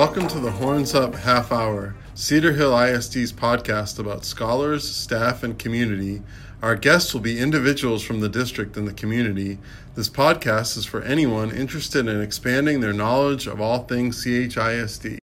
Welcome 0.00 0.28
to 0.28 0.40
the 0.40 0.52
Horns 0.52 0.94
Up 0.94 1.14
Half 1.14 1.52
Hour, 1.52 1.94
Cedar 2.14 2.54
Hill 2.54 2.72
ISD's 2.72 3.34
podcast 3.34 3.98
about 3.98 4.24
scholars, 4.24 4.90
staff, 4.90 5.42
and 5.42 5.58
community. 5.58 6.22
Our 6.62 6.74
guests 6.74 7.12
will 7.12 7.20
be 7.20 7.38
individuals 7.38 8.02
from 8.02 8.20
the 8.20 8.28
district 8.30 8.78
and 8.78 8.88
the 8.88 8.94
community. 8.94 9.58
This 9.96 10.08
podcast 10.08 10.78
is 10.78 10.86
for 10.86 11.02
anyone 11.02 11.54
interested 11.54 12.08
in 12.08 12.22
expanding 12.22 12.80
their 12.80 12.94
knowledge 12.94 13.46
of 13.46 13.60
all 13.60 13.80
things 13.80 14.24
CHISD. 14.24 15.18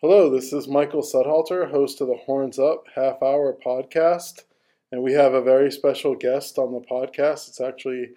Hello, 0.00 0.30
this 0.30 0.52
is 0.52 0.68
Michael 0.68 1.02
Sudhalter, 1.02 1.68
host 1.68 2.00
of 2.00 2.06
the 2.06 2.20
Horns 2.24 2.60
Up 2.60 2.84
Half 2.94 3.20
Hour 3.20 3.58
podcast, 3.66 4.44
and 4.92 5.02
we 5.02 5.12
have 5.14 5.34
a 5.34 5.42
very 5.42 5.72
special 5.72 6.14
guest 6.14 6.56
on 6.56 6.72
the 6.72 6.86
podcast. 6.88 7.48
It's 7.48 7.60
actually 7.60 8.10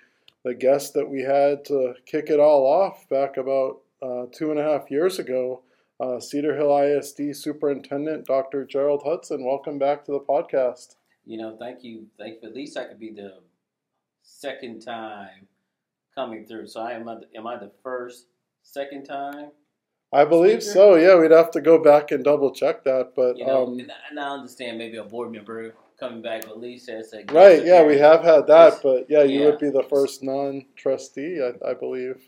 the 0.45 0.53
guest 0.53 0.93
that 0.93 1.09
we 1.09 1.23
had 1.23 1.65
to 1.65 1.95
kick 2.05 2.29
it 2.29 2.39
all 2.39 2.67
off 2.67 3.09
back 3.09 3.37
about 3.37 3.79
uh, 4.01 4.25
two 4.31 4.51
and 4.51 4.59
a 4.59 4.63
half 4.63 4.89
years 4.91 5.19
ago. 5.19 5.63
Uh, 5.99 6.19
Cedar 6.19 6.55
Hill 6.55 6.77
ISD 6.77 7.35
Superintendent 7.35 8.25
Dr. 8.25 8.65
Gerald 8.65 9.01
Hudson. 9.05 9.43
Welcome 9.43 9.77
back 9.77 10.05
to 10.05 10.13
the 10.13 10.19
podcast. 10.19 10.95
You 11.25 11.37
know, 11.37 11.57
thank 11.59 11.83
you. 11.83 12.07
Thank 12.17 12.41
you. 12.41 12.49
At 12.49 12.55
least 12.55 12.77
I 12.77 12.85
could 12.85 12.99
be 12.99 13.11
the 13.11 13.39
second 14.23 14.79
time 14.79 15.47
coming 16.15 16.45
through. 16.45 16.67
So 16.67 16.81
I 16.81 16.93
am. 16.93 17.07
I, 17.09 17.17
am 17.35 17.45
I 17.45 17.57
the 17.57 17.71
first, 17.83 18.27
second 18.63 19.03
time? 19.03 19.51
I 20.13 20.23
believe 20.23 20.63
speaker? 20.63 20.73
so. 20.73 20.95
Yeah, 20.95 21.19
we'd 21.19 21.31
have 21.31 21.51
to 21.51 21.61
go 21.61 21.77
back 21.83 22.11
and 22.11 22.23
double 22.23 22.51
check 22.53 22.85
that. 22.85 23.11
But 23.15 23.37
you 23.37 23.45
know, 23.45 23.67
um, 23.67 23.79
and 24.09 24.19
I 24.19 24.29
understand 24.29 24.77
maybe 24.77 24.97
a 24.97 25.03
board 25.03 25.31
member 25.31 25.75
coming 25.99 26.21
back, 26.21 26.43
but 26.43 26.51
at 26.51 26.59
least 26.59 26.87
as 26.87 27.13
a 27.13 27.25
right. 27.33 27.63
Yeah, 27.63 27.83
we 27.83 27.97
have 27.97 28.23
had 28.23 28.47
that, 28.47 28.79
but 28.81 29.05
yeah, 29.09 29.23
you 29.23 29.41
yeah. 29.41 29.45
would 29.47 29.59
be 29.59 29.69
the 29.69 29.83
first 29.89 30.23
non-trustee, 30.23 31.41
I, 31.41 31.71
I 31.71 31.73
believe. 31.73 32.23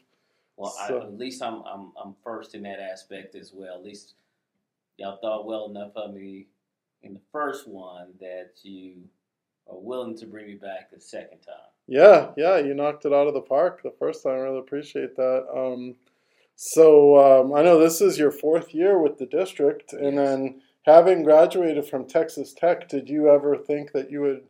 Well, 0.57 0.73
so. 0.87 0.99
I, 0.99 1.03
at 1.03 1.17
least 1.17 1.41
I'm, 1.41 1.63
I'm 1.63 1.91
I'm 2.03 2.15
first 2.23 2.55
in 2.55 2.63
that 2.63 2.79
aspect 2.79 3.35
as 3.35 3.51
well. 3.53 3.75
At 3.75 3.83
least 3.83 4.15
y'all 4.97 5.17
thought 5.21 5.45
well 5.45 5.69
enough 5.69 5.91
of 5.95 6.13
me 6.13 6.47
in 7.03 7.13
the 7.13 7.21
first 7.31 7.67
one 7.67 8.09
that 8.19 8.51
you 8.63 9.03
are 9.67 9.79
willing 9.79 10.17
to 10.17 10.25
bring 10.25 10.47
me 10.47 10.55
back 10.55 10.91
the 10.91 10.99
second 10.99 11.39
time. 11.39 11.55
Yeah, 11.87 12.31
yeah, 12.37 12.57
you 12.57 12.73
knocked 12.73 13.05
it 13.05 13.13
out 13.13 13.27
of 13.27 13.33
the 13.33 13.41
park 13.41 13.81
the 13.83 13.93
first 13.97 14.23
time. 14.23 14.33
I 14.33 14.37
really 14.37 14.59
appreciate 14.59 15.15
that. 15.15 15.45
Um, 15.53 15.95
so 16.55 17.17
um, 17.41 17.53
I 17.53 17.63
know 17.63 17.79
this 17.79 18.01
is 18.01 18.19
your 18.19 18.31
fourth 18.31 18.73
year 18.73 19.01
with 19.01 19.17
the 19.17 19.25
district, 19.25 19.93
and 19.93 20.15
yes. 20.15 20.29
then 20.29 20.61
having 20.85 21.23
graduated 21.23 21.85
from 21.87 22.07
Texas 22.07 22.53
Tech, 22.53 22.87
did 22.87 23.09
you 23.09 23.29
ever 23.29 23.57
think 23.57 23.91
that 23.93 24.11
you 24.11 24.21
would 24.21 24.43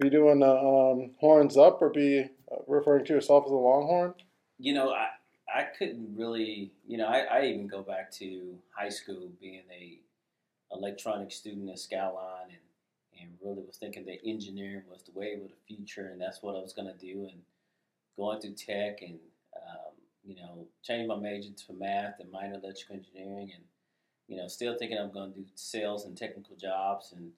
be 0.00 0.08
doing 0.08 0.42
a, 0.42 0.52
um, 0.52 1.10
horns 1.18 1.56
up 1.56 1.82
or 1.82 1.90
be 1.90 2.26
uh, 2.50 2.56
referring 2.66 3.04
to 3.06 3.12
yourself 3.12 3.44
as 3.46 3.52
a 3.52 3.56
Longhorn? 3.56 4.14
You 4.58 4.74
know, 4.74 4.90
I, 4.90 5.08
I 5.54 5.62
couldn't 5.62 6.14
really, 6.16 6.72
you 6.86 6.98
know, 6.98 7.06
I, 7.06 7.20
I 7.20 7.44
even 7.46 7.66
go 7.66 7.82
back 7.82 8.10
to 8.12 8.58
high 8.70 8.90
school 8.90 9.30
being 9.40 9.62
a 9.72 9.98
electronic 10.72 11.32
student 11.32 11.70
at 11.70 11.78
Skyline 11.78 12.50
and, 12.50 13.20
and 13.20 13.30
really 13.42 13.62
was 13.66 13.78
thinking 13.78 14.04
that 14.06 14.18
engineering 14.26 14.82
was 14.90 15.02
the 15.02 15.18
wave 15.18 15.40
of 15.40 15.48
the 15.48 15.74
future 15.74 16.08
and 16.12 16.20
that's 16.20 16.42
what 16.42 16.54
I 16.54 16.60
was 16.60 16.74
going 16.74 16.92
to 16.92 16.98
do. 16.98 17.28
And 17.30 17.40
going 18.16 18.40
through 18.40 18.54
tech 18.54 19.00
and, 19.00 19.18
um, 19.56 19.94
you 20.24 20.36
know, 20.36 20.66
changed 20.82 21.08
my 21.08 21.16
major 21.16 21.50
to 21.50 21.72
math 21.72 22.20
and 22.20 22.30
minor 22.30 22.54
electrical 22.62 22.96
engineering 22.96 23.52
and, 23.54 23.64
you 24.28 24.36
know, 24.36 24.48
still 24.48 24.76
thinking 24.76 24.98
I'm 24.98 25.12
going 25.12 25.32
to 25.32 25.38
do 25.38 25.46
sales 25.54 26.04
and 26.04 26.16
technical 26.16 26.56
jobs. 26.56 27.14
And 27.16 27.30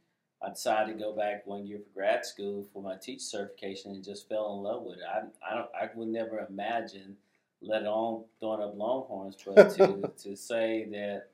I 0.42 0.48
decided 0.48 0.92
to 0.92 0.98
go 0.98 1.14
back 1.14 1.47
one 1.47 1.64
year 1.64 1.78
for 1.78 2.00
grad 2.00 2.27
school 2.27 2.66
for 2.72 2.83
my 2.83 2.97
teacher 2.97 3.20
certification 3.20 3.92
and 3.92 4.03
just 4.03 4.28
fell 4.28 4.56
in 4.56 4.64
love 4.64 4.83
with 4.83 4.98
it. 4.98 5.05
I, 5.08 5.20
I, 5.49 5.54
don't, 5.54 5.70
I 5.81 5.88
would 5.94 6.09
never 6.09 6.44
imagine– 6.50 7.16
let 7.62 7.82
alone 7.82 8.25
throwing 8.38 8.62
up 8.62 8.75
Longhorns, 8.76 9.37
but 9.44 9.71
to 9.76 10.10
to 10.22 10.37
say 10.37 10.87
that 10.91 11.28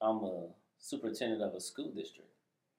I'm 0.00 0.24
a 0.24 0.46
superintendent 0.78 1.42
of 1.42 1.54
a 1.54 1.60
school 1.60 1.92
district. 1.94 2.28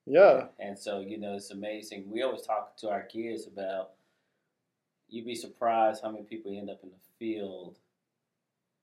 Yeah. 0.06 0.48
And 0.60 0.78
so, 0.78 1.00
you 1.00 1.18
know, 1.18 1.36
it's 1.36 1.52
amazing. 1.52 2.10
We 2.10 2.24
always 2.24 2.42
talk 2.42 2.76
to 2.78 2.90
our 2.90 3.04
kids 3.04 3.48
about 3.48 3.92
you'd 5.08 5.26
be 5.26 5.36
surprised 5.36 6.02
how 6.04 6.12
many 6.12 6.24
people 6.24 6.52
end 6.58 6.70
up 6.70 6.80
in 6.84 6.90
the 6.90 6.96
field 7.20 7.78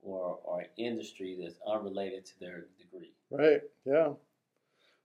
or 0.03 0.39
or 0.45 0.65
industry 0.79 1.37
that's 1.41 1.57
unrelated 1.67 2.25
to 2.27 2.41
their 2.41 2.65
degree. 2.79 3.13
Right. 3.31 3.61
Yeah. 3.85 4.13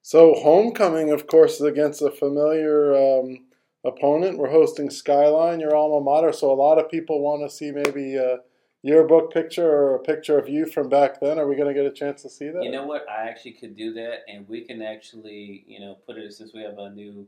So 0.02 0.35
homecoming, 0.35 1.12
of 1.12 1.28
course, 1.28 1.56
is 1.56 1.62
against 1.62 2.02
a 2.02 2.12
familiar 2.12 2.96
um, 2.96 3.46
opponent. 3.84 4.38
We're 4.38 4.52
hosting 4.52 4.90
Skyline, 4.91 5.59
your 5.59 5.75
alma 5.75 6.00
mater. 6.00 6.31
So 6.31 6.52
a 6.52 6.53
lot 6.53 6.78
of 6.78 6.91
people 6.91 7.22
want 7.22 7.50
to 7.50 7.56
see 7.56 7.72
maybe. 7.72 8.18
Uh, 8.18 8.38
yearbook 8.85 9.34
picture 9.34 9.68
or 9.68 9.96
a 9.96 10.00
picture 10.00 10.38
of 10.38 10.47
you 10.47 10.66
from 10.68 10.90
back 10.90 11.19
then? 11.19 11.40
Are 11.40 11.47
we 11.47 11.56
going 11.56 11.68
to 11.68 11.73
get 11.73 11.91
a 11.91 11.94
chance 11.94 12.22
to 12.22 12.29
see 12.29 12.50
that? 12.50 12.63
You 12.63 12.69
know 12.69 12.85
what? 12.85 13.09
I 13.09 13.28
actually 13.28 13.53
could 13.53 13.75
do 13.75 13.91
that, 13.94 14.19
and 14.28 14.47
we 14.47 14.62
can 14.62 14.84
actually, 14.84 15.66
you 15.68 15.79
know, 15.79 15.97
put 16.06 16.18
it 16.18 16.31
since 16.34 16.53
we 16.53 16.62
have 16.62 16.78
a 16.78 16.91
new 16.91 17.28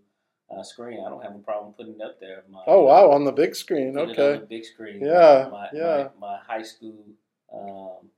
uh, 0.56 0.62
screen. 0.62 1.03
I 1.03 1.09
don't 1.09 1.23
have 1.23 1.35
a 1.35 1.40
problem 1.40 1.73
putting 1.73 1.95
it 1.95 2.01
up 2.01 2.19
there. 2.19 2.44
My, 2.50 2.62
oh 2.68 2.84
wow, 2.84 3.09
on 3.09 3.25
the 3.25 3.31
big 3.31 3.56
screen. 3.56 3.97
Okay. 3.97 4.35
on 4.35 4.40
the 4.41 4.45
big 4.45 4.66
screen. 4.66 5.01
Yeah. 5.03 5.50
My, 5.51 5.68
yeah. 5.73 6.09
My, 6.19 6.28
my 6.28 6.40
high 6.47 6.62
school 6.62 7.03
um, 7.51 8.09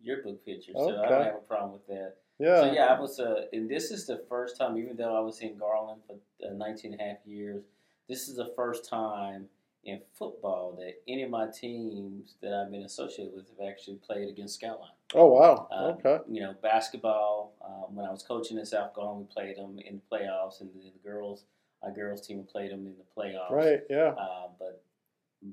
yearbook 0.00 0.44
picture. 0.44 0.72
So 0.74 0.92
okay. 0.92 1.04
I 1.04 1.08
don't 1.08 1.24
have 1.24 1.34
a 1.34 1.38
problem 1.38 1.72
with 1.72 1.86
that. 1.88 2.14
Yeah. 2.38 2.60
So 2.60 2.72
yeah, 2.72 2.86
I 2.86 3.00
was, 3.00 3.18
uh, 3.18 3.46
and 3.52 3.68
this 3.68 3.90
is 3.90 4.06
the 4.06 4.22
first 4.28 4.56
time, 4.56 4.78
even 4.78 4.96
though 4.96 5.16
I 5.16 5.20
was 5.20 5.40
in 5.40 5.56
Garland 5.56 6.02
for 6.06 6.16
uh, 6.46 6.52
19 6.52 6.92
and 6.92 7.00
a 7.00 7.04
half 7.04 7.16
years, 7.26 7.64
this 8.08 8.28
is 8.28 8.36
the 8.36 8.52
first 8.56 8.88
time 8.88 9.46
in 9.84 10.00
football 10.18 10.76
that 10.78 10.94
any 11.06 11.22
of 11.22 11.30
my 11.30 11.46
teams 11.46 12.34
that 12.42 12.52
I've 12.52 12.70
been 12.70 12.82
associated 12.82 13.34
with 13.34 13.48
have 13.48 13.68
actually 13.68 13.96
played 13.96 14.28
against 14.28 14.56
Skyline. 14.56 14.90
Oh 15.14 15.26
wow! 15.26 15.68
Um, 15.70 15.84
okay. 15.96 16.18
You 16.30 16.40
know, 16.42 16.54
basketball. 16.62 17.54
Um, 17.64 17.94
when 17.94 18.06
I 18.06 18.10
was 18.10 18.22
coaching 18.22 18.58
in 18.58 18.66
South 18.66 18.94
Garland, 18.94 19.26
we 19.28 19.34
played 19.34 19.56
them 19.56 19.78
in 19.78 19.96
the 19.96 20.16
playoffs, 20.16 20.60
and 20.60 20.70
the, 20.74 20.90
the 20.90 21.08
girls, 21.08 21.44
our 21.82 21.92
girls 21.92 22.26
team 22.26 22.44
played 22.50 22.72
them 22.72 22.86
in 22.86 22.94
the 22.96 23.20
playoffs. 23.20 23.50
Right. 23.50 23.80
Yeah. 23.90 24.14
Uh, 24.18 24.48
but 24.58 24.82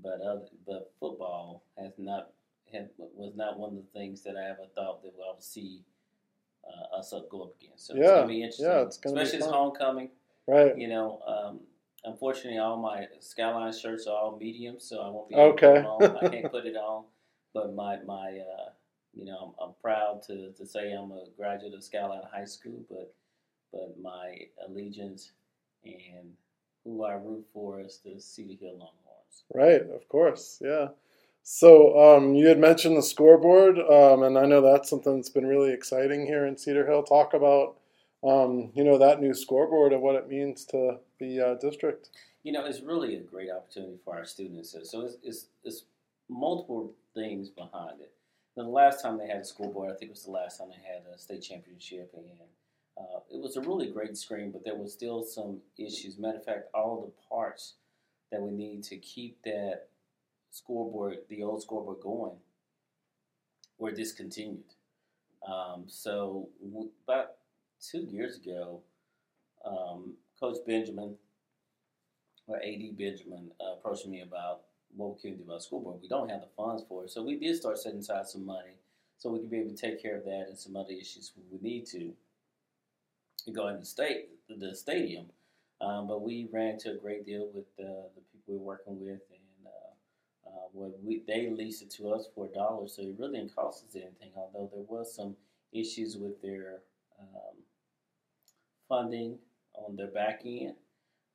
but 0.01 0.21
other, 0.21 0.45
but 0.65 0.91
football 0.99 1.63
has 1.77 1.91
not 1.97 2.29
had, 2.71 2.89
was 2.97 3.35
not 3.35 3.59
one 3.59 3.71
of 3.71 3.75
the 3.75 3.99
things 3.99 4.23
that 4.23 4.35
I 4.37 4.49
ever 4.49 4.65
thought 4.73 5.03
that 5.03 5.13
I 5.17 5.33
would 5.33 5.43
see 5.43 5.83
uh, 6.65 6.97
us 6.97 7.13
up 7.13 7.29
go 7.29 7.43
up 7.43 7.55
against. 7.61 7.87
So 7.87 7.95
yeah. 7.95 8.01
it's 8.01 8.11
gonna 8.11 8.27
be 8.27 8.41
interesting. 8.41 8.65
Yeah, 8.65 8.81
it's 8.81 8.97
gonna 8.97 9.21
especially 9.21 9.45
as 9.45 9.51
homecoming. 9.51 10.09
Right. 10.47 10.77
You 10.77 10.87
know, 10.87 11.21
um, 11.27 11.59
Unfortunately, 12.03 12.57
all 12.57 12.77
my 12.77 13.05
Skyline 13.19 13.73
shirts 13.73 14.07
are 14.07 14.15
all 14.15 14.37
medium, 14.39 14.79
so 14.79 15.01
I 15.01 15.09
won't 15.09 15.29
be 15.29 15.35
able 15.35 15.45
okay. 15.53 15.73
to 15.73 15.81
put 15.99 16.03
on. 16.03 16.17
I 16.17 16.29
can't 16.29 16.51
put 16.51 16.65
it 16.65 16.75
on. 16.75 17.05
But 17.53 17.75
my 17.75 17.97
my 18.05 18.39
uh, 18.39 18.69
you 19.13 19.25
know 19.25 19.55
I'm, 19.59 19.67
I'm, 19.67 19.73
proud 19.81 20.21
to, 20.27 20.51
to 20.51 20.65
say 20.65 20.93
I'm 20.93 21.11
a 21.11 21.25
graduate 21.37 21.73
of 21.73 21.83
Skyline 21.83 22.21
High 22.33 22.45
School, 22.45 22.83
but 22.89 23.13
but 23.71 23.95
my 24.01 24.37
allegiance 24.67 25.31
and 25.83 26.33
who 26.83 27.03
I 27.03 27.13
root 27.13 27.45
for 27.53 27.79
is 27.81 27.99
the 28.03 28.19
Cedar 28.19 28.53
Hill 28.59 28.71
Longhorns. 28.71 29.43
Right, 29.53 29.81
of 29.93 30.07
course, 30.09 30.59
yeah. 30.61 30.89
So 31.43 32.17
um, 32.17 32.35
you 32.35 32.47
had 32.47 32.59
mentioned 32.59 32.97
the 32.97 33.01
scoreboard, 33.01 33.79
um, 33.79 34.23
and 34.23 34.37
I 34.37 34.45
know 34.45 34.61
that's 34.61 34.89
something 34.89 35.15
that's 35.15 35.29
been 35.29 35.47
really 35.47 35.73
exciting 35.73 36.25
here 36.25 36.45
in 36.45 36.57
Cedar 36.57 36.85
Hill. 36.85 37.03
Talk 37.03 37.33
about 37.33 37.77
um, 38.23 38.71
you 38.75 38.83
know, 38.83 38.97
that 38.97 39.19
new 39.19 39.33
scoreboard 39.33 39.93
and 39.93 40.01
what 40.01 40.15
it 40.15 40.29
means 40.29 40.65
to 40.65 40.97
the 41.19 41.39
uh, 41.39 41.53
district. 41.55 42.09
You 42.43 42.51
know, 42.51 42.65
it's 42.65 42.81
really 42.81 43.15
a 43.15 43.21
great 43.21 43.49
opportunity 43.51 43.97
for 44.03 44.15
our 44.15 44.25
students. 44.25 44.75
So 44.83 45.01
it's, 45.01 45.17
it's, 45.23 45.45
it's 45.63 45.83
multiple 46.29 46.93
things 47.13 47.49
behind 47.49 48.01
it. 48.01 48.11
The 48.55 48.63
last 48.63 49.01
time 49.01 49.17
they 49.17 49.27
had 49.27 49.41
a 49.41 49.45
scoreboard, 49.45 49.91
I 49.91 49.95
think 49.95 50.09
it 50.09 50.13
was 50.13 50.25
the 50.25 50.31
last 50.31 50.57
time 50.57 50.69
they 50.69 50.83
had 50.83 51.03
a 51.13 51.17
state 51.17 51.41
championship, 51.41 52.13
and 52.15 52.25
uh, 52.97 53.19
it 53.31 53.41
was 53.41 53.55
a 53.55 53.61
really 53.61 53.89
great 53.89 54.17
screen, 54.17 54.51
but 54.51 54.65
there 54.65 54.75
was 54.75 54.91
still 54.91 55.23
some 55.23 55.59
issues. 55.77 56.17
Matter 56.17 56.37
of 56.37 56.45
fact, 56.45 56.69
all 56.73 57.01
the 57.05 57.27
parts 57.29 57.75
that 58.31 58.41
we 58.41 58.51
need 58.51 58.83
to 58.83 58.97
keep 58.97 59.41
that 59.43 59.87
scoreboard, 60.51 61.19
the 61.29 61.43
old 61.43 61.61
scoreboard 61.61 62.01
going, 62.01 62.35
were 63.77 63.91
discontinued. 63.91 64.63
Um, 65.47 65.85
so 65.87 66.49
about 67.07 67.31
two 67.81 68.07
years 68.09 68.37
ago, 68.37 68.81
um, 69.65 70.15
Coach 70.39 70.57
Benjamin 70.65 71.15
or 72.47 72.57
AD 72.57 72.97
Benjamin 72.97 73.51
uh, 73.59 73.73
approached 73.73 74.07
me 74.07 74.21
about 74.21 74.61
what 74.95 75.15
we 75.15 75.21
can 75.21 75.37
do 75.37 75.43
about 75.43 75.63
school 75.63 75.81
board. 75.81 75.99
We 76.01 76.07
don't 76.07 76.29
have 76.29 76.41
the 76.41 76.47
funds 76.57 76.83
for 76.87 77.05
it, 77.05 77.11
so 77.11 77.23
we 77.23 77.37
did 77.37 77.55
start 77.55 77.77
setting 77.77 77.99
aside 77.99 78.27
some 78.27 78.45
money 78.45 78.77
so 79.17 79.29
we 79.29 79.39
could 79.39 79.51
be 79.51 79.59
able 79.59 79.69
to 79.69 79.75
take 79.75 80.01
care 80.01 80.17
of 80.17 80.25
that 80.25 80.47
and 80.49 80.57
some 80.57 80.75
other 80.75 80.91
issues 80.91 81.31
we 81.51 81.59
need 81.61 81.85
to 81.87 82.13
go 83.53 83.67
in 83.67 83.79
the 83.79 83.85
state 83.85 84.29
the 84.59 84.75
stadium. 84.75 85.25
Um, 85.79 86.07
but 86.07 86.21
we 86.21 86.47
ran 86.51 86.73
into 86.73 86.91
a 86.91 86.95
great 86.95 87.25
deal 87.25 87.49
with 87.53 87.65
uh, 87.79 88.09
the 88.15 88.21
people 88.31 88.55
we're 88.55 88.59
working 88.59 88.99
with, 88.99 89.21
and 89.31 89.65
uh, 89.65 90.49
uh, 90.49 90.67
well, 90.73 90.91
we, 91.03 91.23
they 91.27 91.49
leased 91.49 91.81
it 91.81 91.89
to 91.91 92.13
us 92.13 92.27
for 92.35 92.45
a 92.45 92.49
dollar, 92.49 92.87
so 92.87 93.01
it 93.01 93.15
really 93.17 93.39
didn't 93.39 93.55
cost 93.55 93.85
us 93.85 93.95
anything. 93.95 94.31
Although 94.35 94.69
there 94.71 94.85
was 94.87 95.15
some 95.15 95.35
issues 95.73 96.17
with 96.17 96.39
their 96.41 96.81
um, 97.19 97.57
funding 98.91 99.37
on 99.73 99.95
their 99.95 100.07
back 100.07 100.41
end. 100.45 100.75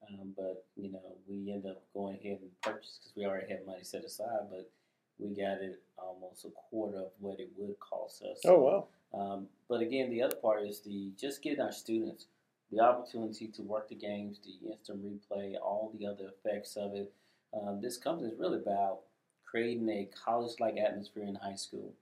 Um, 0.08 0.34
but 0.36 0.64
you 0.76 0.92
know, 0.92 1.00
we 1.26 1.50
end 1.50 1.64
up 1.66 1.82
going 1.94 2.16
ahead 2.16 2.38
and 2.42 2.60
purchase 2.62 2.98
because 3.00 3.12
we 3.16 3.24
already 3.24 3.50
had 3.50 3.66
money 3.66 3.82
set 3.82 4.04
aside. 4.04 4.46
But 4.50 4.70
we 5.18 5.34
got 5.34 5.62
it 5.62 5.80
almost 5.98 6.44
a 6.44 6.50
quarter 6.68 6.98
of 6.98 7.10
what 7.18 7.40
it 7.40 7.50
would 7.56 7.80
cost 7.80 8.22
us. 8.22 8.42
Oh 8.44 8.58
wow! 8.60 8.86
Um, 9.18 9.46
but 9.68 9.80
again, 9.80 10.10
the 10.10 10.22
other 10.22 10.36
part 10.36 10.62
is 10.62 10.80
the 10.80 11.10
just 11.18 11.42
getting 11.42 11.60
our 11.60 11.72
students 11.72 12.26
the 12.72 12.80
opportunity 12.80 13.46
to 13.46 13.62
work 13.62 13.88
the 13.88 13.94
games, 13.94 14.40
the 14.44 14.70
instant 14.70 15.00
replay, 15.04 15.54
all 15.54 15.92
the 15.98 16.06
other 16.06 16.30
effects 16.36 16.76
of 16.76 16.94
it. 16.94 17.12
Um, 17.54 17.80
this 17.80 17.96
company 17.96 18.28
is 18.28 18.38
really 18.38 18.58
about 18.58 19.00
creating 19.44 19.88
a 19.88 20.08
college-like 20.24 20.76
atmosphere 20.76 21.24
in 21.24 21.36
high 21.36 21.54
school, 21.54 21.94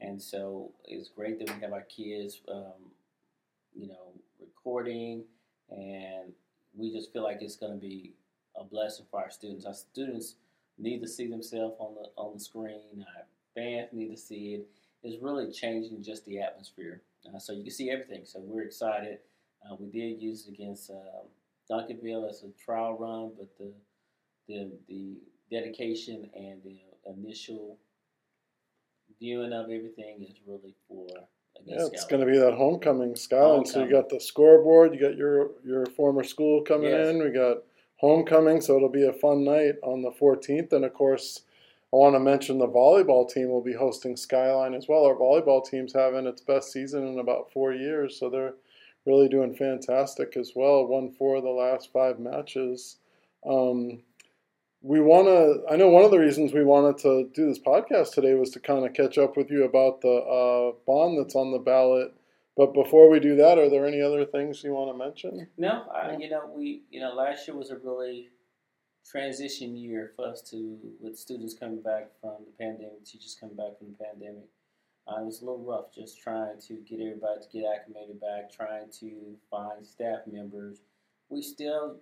and 0.00 0.20
so 0.20 0.72
it's 0.84 1.08
great 1.08 1.38
that 1.38 1.54
we 1.54 1.60
have 1.62 1.72
our 1.72 1.82
kids, 1.82 2.40
um, 2.52 2.92
recording, 4.70 5.24
and 5.68 6.32
we 6.76 6.92
just 6.92 7.12
feel 7.12 7.24
like 7.24 7.38
it's 7.40 7.56
going 7.56 7.72
to 7.72 7.78
be 7.78 8.12
a 8.56 8.62
blessing 8.62 9.04
for 9.10 9.20
our 9.20 9.30
students. 9.30 9.66
Our 9.66 9.74
students 9.74 10.36
need 10.78 11.00
to 11.00 11.08
see 11.08 11.26
themselves 11.26 11.74
on 11.80 11.94
the 11.94 12.08
on 12.16 12.34
the 12.34 12.40
screen. 12.40 13.04
Our 13.16 13.24
fans 13.54 13.88
need 13.92 14.10
to 14.10 14.16
see 14.16 14.54
it. 14.54 14.68
It's 15.02 15.20
really 15.20 15.50
changing 15.50 16.04
just 16.04 16.24
the 16.24 16.38
atmosphere, 16.38 17.02
uh, 17.26 17.38
so 17.40 17.52
you 17.52 17.64
can 17.64 17.72
see 17.72 17.90
everything. 17.90 18.22
So 18.24 18.38
we're 18.40 18.62
excited. 18.62 19.18
Uh, 19.64 19.74
we 19.78 19.86
did 19.88 20.22
use 20.22 20.46
it 20.46 20.54
against 20.54 20.90
uh, 20.90 21.24
Duncanville 21.68 22.28
as 22.28 22.44
a 22.44 22.64
trial 22.64 22.96
run, 22.96 23.32
but 23.36 23.48
the 23.58 23.72
the 24.46 24.70
the 24.88 25.16
dedication 25.50 26.30
and 26.32 26.62
the 26.62 26.78
initial 27.10 27.76
viewing 29.18 29.52
of 29.52 29.64
everything 29.64 30.22
is 30.22 30.36
really 30.46 30.76
for 30.86 31.08
yeah, 31.66 31.86
it's 31.92 32.04
going 32.04 32.24
to 32.24 32.30
be 32.30 32.38
that 32.38 32.54
homecoming 32.54 33.16
skyline. 33.16 33.66
So 33.66 33.84
you 33.84 33.90
got 33.90 34.08
the 34.08 34.20
scoreboard, 34.20 34.94
you 34.94 35.00
got 35.00 35.16
your 35.16 35.50
your 35.64 35.86
former 35.86 36.24
school 36.24 36.62
coming 36.62 36.90
yes. 36.90 37.08
in. 37.08 37.22
We 37.22 37.30
got 37.30 37.58
homecoming, 37.96 38.60
so 38.60 38.76
it'll 38.76 38.88
be 38.88 39.06
a 39.06 39.12
fun 39.12 39.44
night 39.44 39.74
on 39.82 40.02
the 40.02 40.10
14th. 40.10 40.72
And 40.72 40.84
of 40.84 40.94
course, 40.94 41.42
I 41.92 41.96
want 41.96 42.14
to 42.14 42.20
mention 42.20 42.58
the 42.58 42.68
volleyball 42.68 43.28
team 43.28 43.48
will 43.48 43.62
be 43.62 43.74
hosting 43.74 44.16
Skyline 44.16 44.74
as 44.74 44.88
well. 44.88 45.04
Our 45.04 45.16
volleyball 45.16 45.64
team's 45.64 45.92
having 45.92 46.26
its 46.26 46.40
best 46.40 46.72
season 46.72 47.06
in 47.06 47.18
about 47.18 47.52
four 47.52 47.72
years, 47.72 48.18
so 48.18 48.30
they're 48.30 48.54
really 49.06 49.28
doing 49.28 49.54
fantastic 49.54 50.36
as 50.36 50.52
well. 50.54 50.86
Won 50.86 51.10
four 51.10 51.36
of 51.36 51.42
the 51.42 51.50
last 51.50 51.92
five 51.92 52.18
matches. 52.18 52.96
Um, 53.46 54.02
we 54.82 55.00
want 55.00 55.26
to, 55.26 55.62
I 55.70 55.76
know 55.76 55.88
one 55.88 56.04
of 56.04 56.10
the 56.10 56.18
reasons 56.18 56.52
we 56.52 56.64
wanted 56.64 56.98
to 57.02 57.28
do 57.34 57.46
this 57.46 57.58
podcast 57.58 58.14
today 58.14 58.34
was 58.34 58.50
to 58.50 58.60
kind 58.60 58.86
of 58.86 58.94
catch 58.94 59.18
up 59.18 59.36
with 59.36 59.50
you 59.50 59.64
about 59.64 60.00
the 60.00 60.08
uh, 60.08 60.72
bond 60.86 61.18
that's 61.18 61.34
on 61.34 61.52
the 61.52 61.58
ballot. 61.58 62.14
But 62.56 62.74
before 62.74 63.10
we 63.10 63.20
do 63.20 63.36
that, 63.36 63.58
are 63.58 63.70
there 63.70 63.86
any 63.86 64.02
other 64.02 64.24
things 64.24 64.64
you 64.64 64.72
want 64.72 64.92
to 64.92 65.04
mention? 65.04 65.48
No, 65.56 65.84
I, 65.94 66.16
you 66.16 66.28
know, 66.28 66.50
we, 66.54 66.82
you 66.90 67.00
know, 67.00 67.12
last 67.14 67.46
year 67.46 67.56
was 67.56 67.70
a 67.70 67.76
really 67.76 68.28
transition 69.06 69.76
year 69.76 70.12
for 70.16 70.28
us 70.28 70.42
to, 70.50 70.78
with 71.00 71.18
students 71.18 71.54
coming 71.54 71.82
back 71.82 72.10
from 72.20 72.36
the 72.44 72.52
pandemic, 72.58 73.04
teachers 73.04 73.36
coming 73.38 73.56
back 73.56 73.78
from 73.78 73.88
the 73.88 74.04
pandemic. 74.04 74.48
Uh, 75.06 75.22
it 75.22 75.24
was 75.24 75.42
a 75.42 75.44
little 75.44 75.64
rough 75.64 75.94
just 75.94 76.20
trying 76.20 76.60
to 76.60 76.74
get 76.88 77.00
everybody 77.00 77.40
to 77.40 77.48
get 77.58 77.64
acclimated 77.74 78.20
back, 78.20 78.52
trying 78.52 78.90
to 79.00 79.36
find 79.50 79.86
staff 79.86 80.20
members. 80.30 80.80
We 81.28 81.42
still 81.42 81.96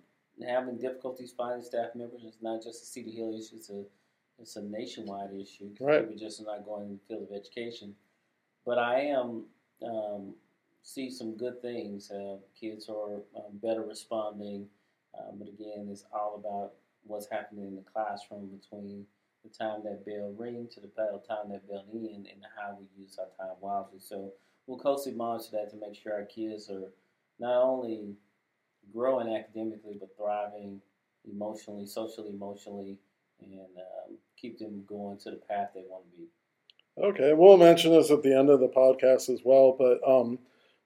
having 0.47 0.77
difficulties 0.77 1.33
finding 1.35 1.63
staff 1.63 1.89
members. 1.95 2.21
It's 2.25 2.41
not 2.41 2.63
just 2.63 2.83
a 2.83 2.85
Cedar 2.85 3.11
Hill 3.11 3.33
issue; 3.37 3.55
it's 3.55 3.69
a 3.69 3.83
it's 4.39 4.55
a 4.55 4.63
nationwide 4.63 5.33
issue. 5.33 5.69
Right. 5.79 6.01
People 6.01 6.17
just 6.17 6.43
not 6.45 6.65
going 6.65 6.85
in 6.85 6.93
the 6.93 6.99
field 7.07 7.29
of 7.29 7.35
education. 7.35 7.95
But 8.65 8.77
I 8.77 9.01
am 9.01 9.45
um, 9.85 10.33
see 10.83 11.09
some 11.09 11.35
good 11.35 11.61
things. 11.61 12.11
Uh, 12.11 12.37
kids 12.59 12.89
are 12.89 13.15
um, 13.35 13.57
better 13.61 13.81
responding. 13.81 14.67
Um, 15.17 15.37
but 15.37 15.47
again, 15.47 15.87
it's 15.91 16.05
all 16.13 16.35
about 16.35 16.73
what's 17.03 17.29
happening 17.29 17.65
in 17.65 17.75
the 17.75 17.81
classroom 17.81 18.47
between 18.47 19.05
the 19.43 19.49
time 19.49 19.81
that 19.83 20.05
bell 20.05 20.33
ring 20.37 20.67
to 20.73 20.79
the 20.79 20.87
time 20.87 21.49
that 21.49 21.67
bell 21.67 21.85
in 21.93 22.27
and 22.31 22.43
how 22.57 22.77
we 22.77 23.01
use 23.01 23.17
our 23.17 23.25
time 23.37 23.55
wisely. 23.61 23.99
So 23.99 24.33
we'll 24.67 24.77
closely 24.77 25.13
monitor 25.13 25.49
that 25.53 25.71
to 25.71 25.77
make 25.77 25.95
sure 25.95 26.13
our 26.13 26.25
kids 26.25 26.69
are 26.69 26.91
not 27.39 27.63
only 27.63 28.15
growing 28.93 29.35
academically 29.35 29.97
but 29.99 30.15
thriving 30.17 30.81
emotionally, 31.29 31.85
socially, 31.85 32.29
emotionally, 32.29 32.97
and 33.41 33.53
um, 33.77 34.17
keep 34.39 34.59
them 34.59 34.83
going 34.87 35.17
to 35.19 35.31
the 35.31 35.37
path 35.37 35.69
they 35.73 35.83
want 35.89 36.03
to 36.11 36.17
be. 36.17 36.27
Okay, 37.01 37.33
we'll 37.33 37.57
mention 37.57 37.91
this 37.91 38.11
at 38.11 38.23
the 38.23 38.37
end 38.37 38.49
of 38.49 38.59
the 38.59 38.67
podcast 38.67 39.29
as 39.29 39.39
well, 39.43 39.75
but 39.77 39.99
um, 40.05 40.39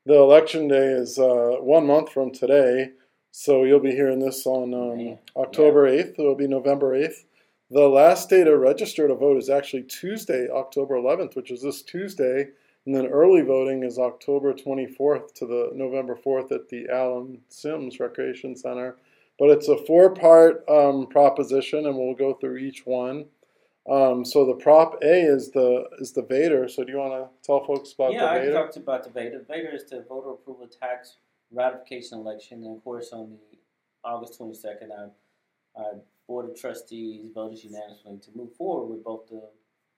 the 0.06 0.16
election 0.16 0.68
day 0.68 0.86
is 0.86 1.18
uh, 1.18 1.58
one 1.60 1.88
month 1.88 2.12
from 2.12 2.32
today. 2.32 2.92
So 3.32 3.64
you'll 3.64 3.80
be 3.80 3.96
hearing 3.96 4.20
this 4.20 4.46
on 4.46 4.74
um, 4.74 5.18
October 5.36 5.88
yeah. 5.88 6.04
8th. 6.04 6.20
It'll 6.20 6.36
be 6.36 6.48
November 6.48 6.96
8th. 6.96 7.24
The 7.72 7.88
last 7.88 8.30
day 8.30 8.44
to 8.44 8.56
register 8.56 9.08
to 9.08 9.16
vote 9.16 9.38
is 9.38 9.50
actually 9.50 9.84
Tuesday, 9.84 10.48
October 10.50 10.96
11th, 10.96 11.36
which 11.36 11.50
is 11.50 11.64
this 11.64 11.82
Tuesday. 11.82 12.50
And 12.86 12.94
then 12.94 13.08
early 13.08 13.42
voting 13.42 13.84
is 13.84 13.98
October 13.98 14.54
24th 14.54 15.34
to 15.36 15.46
the 15.46 15.72
November 15.74 16.16
4th 16.16 16.52
at 16.52 16.68
the 16.70 16.88
Alan 16.92 17.40
Sims 17.48 18.00
Recreation 18.00 18.56
Center. 18.56 18.98
But 19.40 19.50
it's 19.50 19.68
a 19.68 19.78
four 19.78 20.14
part 20.14 20.64
um, 20.70 21.08
proposition, 21.08 21.88
and 21.88 21.98
we'll 21.98 22.14
go 22.14 22.34
through 22.34 22.58
each 22.58 22.86
one. 22.86 23.26
Um, 23.90 24.24
so 24.24 24.46
the 24.46 24.54
prop 24.54 25.00
A 25.04 25.22
is 25.22 25.52
the 25.52 25.86
is 26.00 26.14
the 26.14 26.22
VATRE. 26.22 26.70
So 26.70 26.84
do 26.84 26.92
you 26.92 27.00
want 27.00 27.14
to 27.14 27.46
tell 27.46 27.66
folks 27.66 27.94
about 27.94 28.14
yeah, 28.14 28.20
the 28.20 28.26
VATRE? 28.26 28.46
Yeah, 28.46 28.60
I 28.60 28.62
talked 28.62 28.78
about 28.78 29.04
the 29.04 29.10
VATRE. 29.10 29.46
VATRE 29.48 29.76
is 29.76 29.86
the 29.86 30.06
voter 30.08 30.32
approval 30.32 30.68
tax 30.68 31.18
ratification 31.52 32.20
election, 32.20 32.64
and 32.64 32.78
of 32.78 32.84
course 32.84 33.12
on 33.12 33.32
the 33.32 33.58
August 34.04 34.40
22nd, 34.40 34.92
I 34.92 35.10
our 35.76 35.96
board 36.28 36.50
of 36.50 36.60
trustees 36.60 37.32
voted 37.34 37.64
unanimously 37.64 38.20
to 38.20 38.30
move 38.36 38.56
forward 38.56 38.94
with 38.94 39.04
both 39.04 39.28
the 39.28 39.50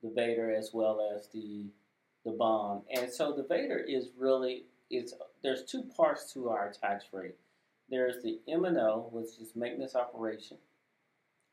the 0.02 0.10
VATRE 0.10 0.56
as 0.56 0.72
well 0.74 1.00
as 1.16 1.28
the 1.28 1.66
the 2.26 2.32
bond. 2.32 2.82
And 2.90 3.12
so 3.12 3.32
the 3.32 3.44
VATRE 3.44 3.86
is 3.88 4.10
really 4.18 4.66
it's 4.90 5.14
there's 5.44 5.64
two 5.64 5.84
parts 5.96 6.34
to 6.34 6.50
our 6.50 6.72
tax 6.72 7.06
rate. 7.14 7.36
There's 7.90 8.22
the 8.24 8.40
M&O, 8.48 9.10
which 9.12 9.40
is 9.40 9.56
maintenance 9.56 9.96
operation, 9.96 10.58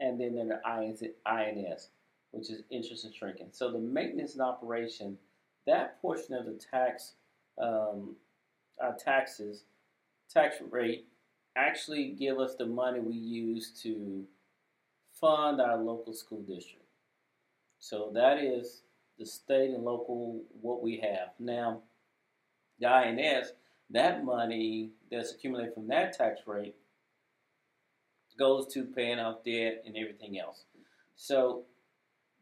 and 0.00 0.19
then 0.19 0.34
there's 0.34 1.00
the 1.00 1.12
I&S, 1.26 1.88
which 2.30 2.50
is 2.50 2.62
interest 2.70 3.04
and 3.04 3.14
sinking. 3.14 3.48
So 3.52 3.70
the 3.70 3.78
maintenance 3.78 4.32
and 4.32 4.42
operation, 4.42 5.19
that 5.66 6.00
portion 6.00 6.34
of 6.34 6.46
the 6.46 6.58
tax, 6.70 7.12
um, 7.60 8.16
our 8.80 8.96
taxes, 8.96 9.64
tax 10.32 10.56
rate 10.70 11.06
actually 11.55 12.17
give 12.19 12.38
us 12.38 12.55
the 12.55 12.64
money 12.64 13.00
we 13.00 13.14
use 13.14 13.70
to 13.82 14.24
fund 15.20 15.60
our 15.60 15.76
local 15.76 16.14
school 16.14 16.41
district. 16.41 16.86
So 17.79 18.10
that 18.14 18.38
is 18.38 18.82
the 19.22 19.29
state 19.29 19.70
and 19.70 19.84
local 19.84 20.43
what 20.60 20.82
we 20.82 20.98
have. 20.98 21.29
Now, 21.38 21.82
the 22.81 22.88
I&S, 22.88 23.52
that 23.91 24.24
money 24.24 24.91
that's 25.10 25.32
accumulated 25.32 25.74
from 25.74 25.86
that 25.88 26.17
tax 26.17 26.41
rate 26.46 26.74
goes 28.38 28.67
to 28.74 28.84
paying 28.84 29.20
off 29.20 29.44
debt 29.44 29.84
and 29.86 29.96
everything 29.96 30.41
else. 30.41 30.64
So, 31.14 31.62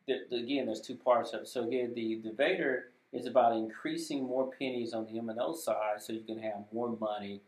the, 0.07 0.21
the, 0.31 0.37
again, 0.37 0.67
there's 0.67 0.81
two 0.81 0.97
parts 0.97 1.35
of 1.35 1.43
it. 1.43 1.49
So, 1.49 1.65
again, 1.65 1.93
the, 1.95 2.23
VATRE 2.37 2.85
is 3.13 3.27
about 3.27 3.57
increasing 3.57 4.25
more 4.25 4.51
pennies 4.59 4.95
on 4.95 5.05
the 5.05 5.19
M&O 5.19 5.55
side 5.55 6.01
so 6.01 6.13
you 6.13 6.23
can 6.23 6.39
have 6.39 6.65
more 6.73 6.97
money 6.99 7.43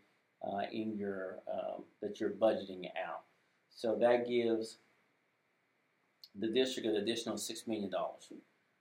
uh, 0.45 0.63
in 0.73 0.97
your 0.97 1.39
um, 1.51 1.85
that 2.03 2.21
you're 2.21 2.31
budgeting 2.31 2.87
out. 3.09 3.23
So 3.71 3.97
that 4.01 4.29
gives 4.29 4.79
the 6.39 6.49
district 6.49 6.89
an 6.89 6.97
additional 6.97 7.39
six 7.39 7.67
million 7.67 7.91
dollars. 7.91 8.33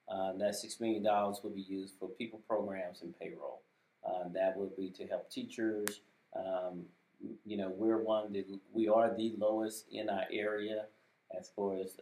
Uh, 0.10 0.34
that 0.38 0.56
six 0.56 0.80
million 0.80 1.04
dollars 1.04 1.40
will 1.44 1.52
be 1.52 1.62
used 1.62 1.96
for 2.00 2.10
people 2.10 2.42
programs 2.48 3.02
and 3.02 3.18
payroll. 3.18 3.62
Uh, 4.06 4.28
that 4.34 4.58
would 4.58 4.76
be 4.76 4.90
to 4.90 5.06
help 5.08 5.30
teachers. 5.30 6.02
Um, 6.36 6.86
you 7.46 7.56
know, 7.56 7.72
we're 7.76 8.04
one 8.04 8.34
that 8.34 8.46
we 8.74 8.88
are 8.88 9.14
the 9.16 9.34
lowest 9.38 9.86
in 9.92 10.10
our 10.10 10.26
area 10.32 10.86
as 11.38 11.52
far 11.56 11.76
as 11.76 11.96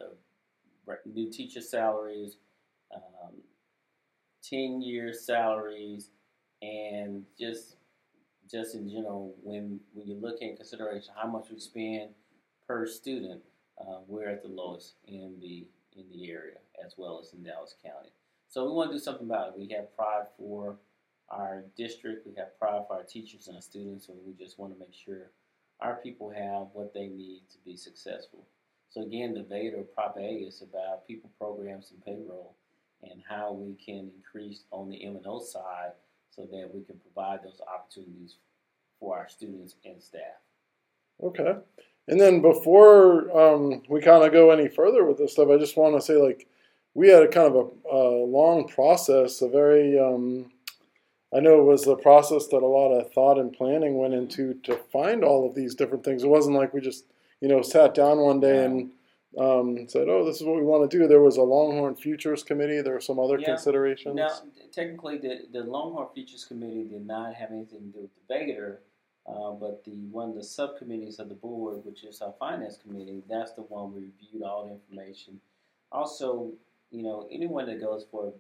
new 1.06 1.30
teacher 1.32 1.62
salaries, 1.62 2.38
um, 2.94 3.34
ten 4.44 4.82
year 4.82 5.14
salaries, 5.14 6.10
and 6.62 7.26
just 7.40 7.76
just 8.50 8.76
in 8.76 8.90
general, 8.90 9.36
when 9.44 9.80
when 9.94 10.08
you 10.08 10.16
look 10.16 10.42
in 10.42 10.56
consideration 10.56 11.14
how 11.16 11.28
much 11.28 11.50
we 11.52 11.60
spend 11.60 12.10
per 12.68 12.86
student, 12.86 13.42
uh, 13.80 14.00
we're 14.08 14.30
at 14.30 14.42
the 14.42 14.50
lowest 14.50 14.96
in 15.08 15.38
the 15.42 15.68
in 16.00 16.20
the 16.20 16.30
area 16.32 16.58
as 16.86 16.96
well 16.98 17.20
as 17.22 17.34
in 17.34 17.44
Dallas 17.44 17.76
County. 17.84 18.12
So 18.48 18.66
we 18.66 18.72
want 18.72 18.92
to 18.92 18.98
do 18.98 19.04
something 19.04 19.28
about 19.28 19.50
it. 19.50 19.60
We 19.60 19.68
have 19.76 19.96
pride 19.96 20.26
for 20.38 20.78
our 21.30 21.64
district. 21.78 22.26
We 22.26 22.34
have 22.36 22.58
pride 22.58 22.84
for 22.88 22.96
our 22.98 23.04
teachers 23.04 23.48
and 23.48 23.56
our 23.56 23.62
students, 23.62 24.10
and 24.10 24.18
we 24.26 24.34
just 24.34 24.58
want 24.58 24.74
to 24.74 24.80
make 24.80 24.94
sure 24.94 25.32
our 25.82 25.96
people 25.96 26.30
have 26.30 26.68
what 26.74 26.94
they 26.94 27.08
need 27.08 27.42
to 27.52 27.58
be 27.66 27.78
successful. 27.78 28.46
So 28.90 29.02
again, 29.04 29.34
the 29.34 29.44
VATRE 29.44 29.84
Prop 29.94 30.18
A 30.18 30.28
is 30.28 30.64
about 30.64 31.06
people, 31.06 31.30
programs, 31.38 31.92
and 31.92 32.04
payroll, 32.04 32.56
and 33.04 33.22
how 33.30 33.54
we 33.54 33.76
can 33.76 34.12
increase 34.16 34.64
on 34.72 34.90
the 34.90 35.06
M&O 35.06 35.40
side 35.40 35.92
so 36.32 36.48
that 36.52 36.70
we 36.74 36.82
can 36.82 37.00
provide 37.00 37.44
those 37.44 37.62
opportunities 37.72 38.38
for 39.00 39.18
our 39.18 39.30
students 39.30 39.76
and 39.86 40.02
staff. 40.02 40.42
Okay. 41.22 41.54
And 42.10 42.20
then 42.20 42.42
before 42.42 43.30
um, 43.38 43.84
we 43.88 44.02
kind 44.02 44.24
of 44.24 44.32
go 44.34 44.50
any 44.50 44.68
further 44.68 45.06
with 45.06 45.20
this 45.20 45.34
stuff, 45.34 45.50
I 45.50 45.58
just 45.58 45.78
want 45.78 45.96
to 45.96 46.02
say 46.02 46.16
like 46.16 46.48
we 46.96 47.08
had 47.08 47.22
a 47.22 47.28
kind 47.28 47.54
of 47.54 47.72
a, 47.90 47.96
a 47.96 48.26
long 48.26 48.68
process, 48.68 49.42
a 49.42 49.48
very 49.48 49.98
um, 50.00 50.52
I 51.34 51.40
know 51.40 51.60
it 51.60 51.66
was 51.66 51.86
a 51.88 51.96
process 51.96 52.48
that 52.48 52.64
a 52.64 52.66
lot 52.66 52.92
of 52.92 53.14
thought 53.14 53.38
and 53.38 53.54
planning 53.54 53.98
went 53.98 54.16
into 54.16 54.56
to 54.64 54.78
find 54.92 55.24
all 55.24 55.48
of 55.48 55.54
these 55.54 55.76
different 55.76 56.04
things. 56.04 56.24
It 56.24 56.30
wasn't 56.30 56.56
like 56.56 56.74
we 56.74 56.82
just, 56.82 57.06
you 57.42 57.48
know, 57.48 57.62
sat 57.62 57.94
down 57.94 58.18
one 58.18 58.40
day 58.40 58.66
and 58.66 58.92
um, 59.38 59.88
said, 59.88 60.10
"Oh, 60.10 60.26
this 60.26 60.38
is 60.38 60.44
what 60.48 60.56
we 60.56 60.64
want 60.64 60.90
to 60.90 60.98
do." 60.98 61.08
There 61.08 61.22
was 61.22 61.38
a 61.38 61.44
Longhorn 61.44 61.96
Futures 61.96 62.44
Committee. 62.44 62.82
There 62.82 62.94
were 62.94 63.00
some 63.00 63.20
other 63.20 63.38
Yeah. 63.38 63.50
considerations. 63.50 64.16
Now, 64.16 64.32
technically, 64.72 65.20
the, 65.20 65.42
the 65.54 65.60
Longhorn 65.60 66.08
Futures 66.16 66.46
Committee 66.46 66.86
did 66.86 67.06
not 67.06 67.36
have 67.36 67.52
anything 67.52 67.92
to 67.92 68.00
do 68.00 68.02
with 68.02 68.12
the 68.16 68.34
VATRE, 68.34 68.80
uh, 69.30 69.52
but 69.52 69.84
the 69.86 69.92
one 70.12 70.30
of 70.30 70.36
the 70.36 70.44
subcommittees 70.44 71.20
of 71.20 71.30
the 71.30 71.36
board, 71.36 71.86
which 71.86 72.04
is 72.04 72.22
our 72.22 72.34
finance 72.40 72.78
committee, 72.78 73.22
that's 73.30 73.54
the 73.54 73.62
one 73.62 73.94
we 73.94 74.02
reviewed 74.02 74.44
all 74.44 74.66
the 74.66 74.72
information. 74.72 75.40
Also, 75.92 76.52
you 76.90 77.04
know, 77.04 77.28
anyone 77.32 77.68
that 77.68 77.80
goes 77.80 78.06
for 78.10 78.34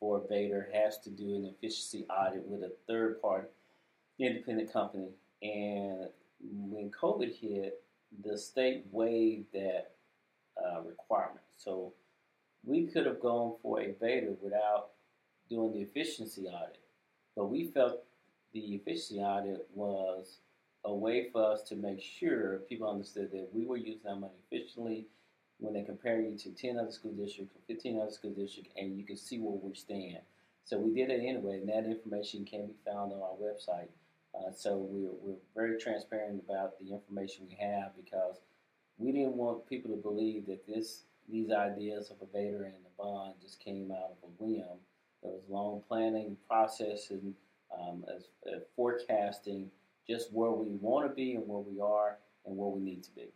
for 0.00 0.22
VATRE 0.28 0.68
has 0.74 0.98
to 0.98 1.10
do 1.10 1.34
an 1.36 1.46
efficiency 1.46 2.04
audit 2.10 2.46
with 2.46 2.62
a 2.62 2.72
third 2.86 3.22
party 3.22 3.48
independent 4.18 4.72
company. 4.72 5.08
And 5.42 6.08
when 6.42 6.90
COVID 6.90 7.34
hit, 7.34 7.82
the 8.22 8.38
state 8.38 8.84
waived 8.92 9.52
that 9.52 9.92
uh, 10.62 10.82
requirement. 10.82 11.40
So 11.56 11.92
we 12.64 12.86
could 12.86 13.06
have 13.06 13.20
gone 13.20 13.54
for 13.62 13.80
a 13.80 13.92
VATRE 13.92 14.36
without 14.42 14.90
doing 15.48 15.72
the 15.72 15.80
efficiency 15.80 16.42
audit, 16.42 16.78
but 17.36 17.46
we 17.46 17.68
felt 17.68 18.04
the 18.54 18.76
efficiency 18.76 19.18
audit 19.18 19.66
was 19.74 20.38
a 20.84 20.94
way 20.94 21.28
for 21.30 21.52
us 21.52 21.62
to 21.64 21.76
make 21.76 22.00
sure 22.00 22.60
people 22.68 22.88
understood 22.88 23.30
that 23.32 23.48
we 23.52 23.66
were 23.66 23.76
using 23.76 24.08
our 24.08 24.16
money 24.16 24.32
efficiently 24.50 25.06
when 25.58 25.74
they 25.74 25.82
compare 25.82 26.20
you 26.20 26.38
to 26.38 26.50
10 26.50 26.78
other 26.78 26.90
school 26.90 27.12
districts 27.12 27.54
or 27.56 27.60
15 27.66 28.00
other 28.00 28.10
school 28.10 28.30
districts 28.30 28.72
and 28.76 28.96
you 28.96 29.04
can 29.04 29.16
see 29.16 29.38
where 29.38 29.58
we 29.62 29.74
stand. 29.74 30.18
So 30.64 30.78
we 30.78 30.94
did 30.94 31.10
it 31.10 31.20
anyway, 31.26 31.58
and 31.58 31.68
that 31.68 31.84
information 31.84 32.44
can 32.44 32.66
be 32.66 32.74
found 32.86 33.12
on 33.12 33.20
our 33.20 33.36
website. 33.36 33.88
Uh, 34.34 34.50
so 34.50 34.76
we're, 34.76 35.10
we're 35.20 35.38
very 35.54 35.78
transparent 35.78 36.42
about 36.48 36.78
the 36.78 36.92
information 36.92 37.46
we 37.46 37.56
have 37.60 37.92
because 37.96 38.40
we 38.96 39.12
didn't 39.12 39.36
want 39.36 39.68
people 39.68 39.90
to 39.90 40.00
believe 40.00 40.46
that 40.46 40.66
this 40.66 41.02
these 41.30 41.50
ideas 41.50 42.10
of 42.10 42.16
a 42.20 42.26
VATRE 42.26 42.64
and 42.64 42.84
a 42.84 43.02
bond 43.02 43.34
just 43.40 43.58
came 43.58 43.90
out 43.90 44.12
of 44.12 44.28
a 44.28 44.42
whim. 44.42 44.78
There 45.22 45.32
was 45.32 45.42
long 45.48 45.82
planning 45.88 46.36
process 46.46 47.10
and 47.10 47.34
um, 47.80 48.04
as, 48.14 48.24
uh, 48.46 48.58
forecasting 48.76 49.70
just 50.08 50.32
where 50.32 50.50
we 50.50 50.68
want 50.80 51.08
to 51.08 51.14
be 51.14 51.34
and 51.34 51.46
where 51.46 51.60
we 51.60 51.80
are 51.80 52.18
and 52.46 52.56
where 52.56 52.68
we 52.68 52.80
need 52.80 53.02
to 53.04 53.10
be. 53.14 53.28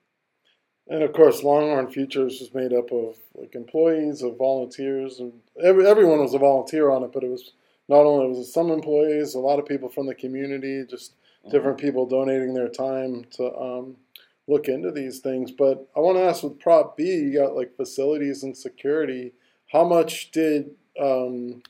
And 0.89 1.03
of 1.03 1.13
course, 1.13 1.43
Longhorn 1.43 1.91
Futures 1.91 2.41
was 2.41 2.55
made 2.55 2.73
up 2.73 2.91
of 2.93 3.17
like 3.35 3.55
employees, 3.55 4.23
of 4.23 4.39
volunteers, 4.39 5.21
and 5.21 5.33
every, 5.63 5.87
everyone 5.87 6.21
was 6.21 6.35
a 6.35 6.39
volunteer 6.39 6.91
on 6.91 7.03
it. 7.03 7.13
But 7.13 7.25
it 7.25 7.31
was 7.31 7.53
not 7.89 8.07
only 8.07 8.27
it 8.27 8.39
was 8.39 8.53
some 8.53 8.71
employees, 8.71 9.35
a 9.35 9.39
lot 9.39 9.59
of 9.59 9.67
people 9.67 9.89
from 9.89 10.07
the 10.07 10.15
community, 10.15 10.85
just 10.89 11.15
different 11.51 11.79
people 11.79 12.07
donating 12.07 12.55
their 12.55 12.69
time 12.69 13.25
to 13.33 13.55
um, 13.57 13.97
look 14.47 14.69
into 14.69 14.91
these 14.91 15.19
things. 15.19 15.51
But 15.51 15.87
I 15.95 16.01
want 16.01 16.17
to 16.17 16.25
ask 16.25 16.43
with 16.43 16.59
Prop 16.59 16.97
B, 16.97 17.05
you 17.05 17.39
got 17.39 17.55
like 17.55 17.77
facilities 17.77 18.43
and 18.43 18.57
security. 18.57 19.33
How 19.71 19.85
much 19.85 20.31
did 20.31 20.71
um, 20.99 21.63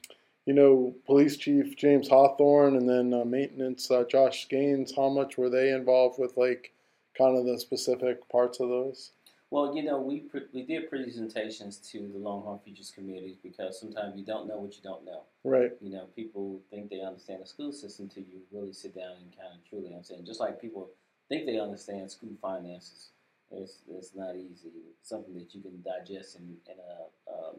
you 0.49 0.55
know 0.55 0.95
Police 1.05 1.37
Chief 1.37 1.76
James 1.76 2.09
Hawthorne 2.09 2.75
and 2.75 2.88
then 2.88 3.12
uh, 3.12 3.23
Maintenance 3.26 3.90
uh, 3.90 4.05
Josh 4.09 4.49
Gaines? 4.49 4.95
How 4.97 5.11
much 5.11 5.37
were 5.37 5.50
they 5.50 5.73
involved 5.73 6.19
with 6.19 6.38
like 6.38 6.73
kind 7.17 7.37
of 7.37 7.45
the 7.45 7.61
specific 7.61 8.26
parts 8.31 8.59
of 8.59 8.71
those? 8.71 9.11
Well, 9.50 9.76
you 9.76 9.83
know, 9.83 10.00
we 10.00 10.21
pre- 10.21 10.49
we 10.55 10.62
did 10.62 10.88
presentations 10.88 11.76
to 11.93 11.99
the 11.99 12.19
Longhorn 12.19 12.61
Futures 12.64 12.90
committees 12.90 13.37
because 13.43 13.78
sometimes 13.78 14.17
you 14.17 14.25
don't 14.25 14.49
know 14.49 14.57
what 14.57 14.75
you 14.75 14.83
don't 14.83 15.05
know. 15.05 15.21
Right. 15.45 15.73
You 15.83 15.90
know, 15.90 16.07
people 16.17 16.61
think 16.71 16.88
they 16.88 17.02
understand 17.02 17.43
the 17.43 17.47
school 17.47 17.71
system 17.71 18.07
until 18.07 18.23
you 18.23 18.40
really 18.50 18.73
sit 18.73 18.95
down 18.95 19.17
and 19.21 19.37
kind 19.37 19.52
of 19.52 19.69
truly 19.69 19.93
understand. 19.93 20.25
Just 20.25 20.40
like 20.40 20.62
people 20.62 20.88
think 21.28 21.45
they 21.45 21.61
understand 21.61 22.11
school 22.11 22.33
finances, 22.40 23.11
it's 23.50 23.81
it's 23.87 24.14
not 24.14 24.35
easy. 24.35 24.73
It's 24.99 25.11
something 25.11 25.35
that 25.35 25.55
you 25.55 25.61
can 25.61 25.83
digest 25.83 26.37
in 26.37 26.57
in 26.67 26.78
a 26.78 27.31
um, 27.31 27.57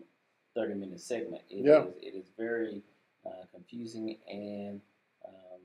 thirty 0.60 0.74
minute 0.74 1.00
segment. 1.00 1.42
It 1.50 1.63
Yeah. 1.66 1.86
is- 1.86 1.96
it 2.01 2.16
is 2.16 2.30
very 2.38 2.84
uh, 3.25 3.46
confusing 3.54 4.18
and 4.28 4.82
um, 5.25 5.62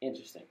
interesting. 0.00 0.46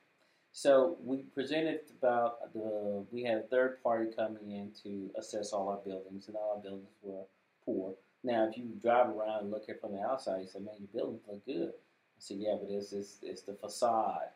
So 0.52 0.98
we 1.04 1.24
presented 1.24 1.82
about 1.98 2.52
the 2.54 3.06
we 3.12 3.24
had 3.24 3.38
a 3.38 3.44
third 3.48 3.82
party 3.84 4.12
coming 4.16 4.52
in 4.52 4.72
to 4.84 5.12
assess 5.18 5.52
all 5.54 5.70
our 5.70 5.78
buildings, 5.78 6.28
and 6.28 6.36
all 6.38 6.52
our 6.56 6.62
buildings 6.62 6.96
were 7.02 7.26
poor. 7.66 7.96
Now, 8.24 8.48
if 8.48 8.58
you 8.58 8.66
drive 8.82 9.10
around 9.10 9.42
and 9.44 9.52
look 9.52 9.64
at 9.64 9.76
it 9.76 9.82
from 9.82 9.92
the 9.94 10.02
outside, 10.02 10.42
you 10.42 10.48
say, 10.48 10.60
"Man, 10.60 10.76
your 10.80 10.88
buildings 10.94 11.22
look 11.28 11.46
good." 11.46 11.70
I 11.74 12.20
said, 12.20 12.38
"Yeah, 12.38 12.56
but 12.60 12.70
it's 12.72 12.92
it's, 12.94 13.20
it's 13.22 13.44
the 13.44 13.54
facade. 13.56 14.30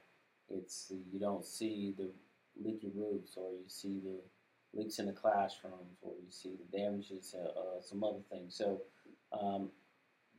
It's 0.50 0.92
you 1.12 1.20
don't 1.20 1.46
see 1.46 1.94
the 1.98 2.12
leaky 2.62 2.90
roofs, 2.94 3.36
or 3.38 3.52
you 3.54 3.68
see 3.68 4.00
the 4.00 4.20
leaks 4.74 5.00
in 5.00 5.06
the 5.08 5.14
classrooms, 5.14 5.98
or 6.02 6.12
you 6.14 6.30
see 6.30 6.56
the 6.58 6.78
damages, 6.78 7.34
uh, 7.34 7.48
uh, 7.60 7.82
some 7.82 8.04
other 8.04 8.22
things." 8.30 8.56
So. 8.56 8.82
Um, 9.32 9.70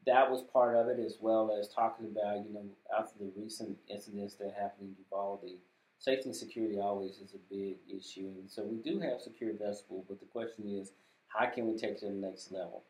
that 0.06 0.30
was 0.30 0.42
part 0.42 0.74
of 0.76 0.88
it, 0.88 0.98
as 0.98 1.18
well 1.20 1.56
as 1.58 1.68
talking 1.68 2.06
about, 2.06 2.44
you 2.44 2.52
know, 2.52 2.64
after 2.98 3.18
the 3.18 3.30
recent 3.36 3.76
incidents 3.88 4.34
that 4.36 4.54
happened 4.58 4.88
in 4.88 5.04
Uvalde, 5.04 5.58
safety 5.98 6.30
and 6.30 6.36
security 6.36 6.78
always 6.80 7.18
is 7.18 7.34
a 7.34 7.54
big 7.54 7.76
issue. 7.88 8.32
And 8.38 8.50
so 8.50 8.64
we 8.64 8.78
do 8.78 8.98
have 9.00 9.20
secure 9.20 9.52
vestibule, 9.52 10.04
but 10.08 10.18
the 10.18 10.26
question 10.26 10.66
is, 10.66 10.92
how 11.28 11.46
can 11.46 11.66
we 11.66 11.76
take 11.76 11.90
it 11.90 11.98
to 12.00 12.06
the 12.06 12.12
next 12.12 12.50
level? 12.50 12.82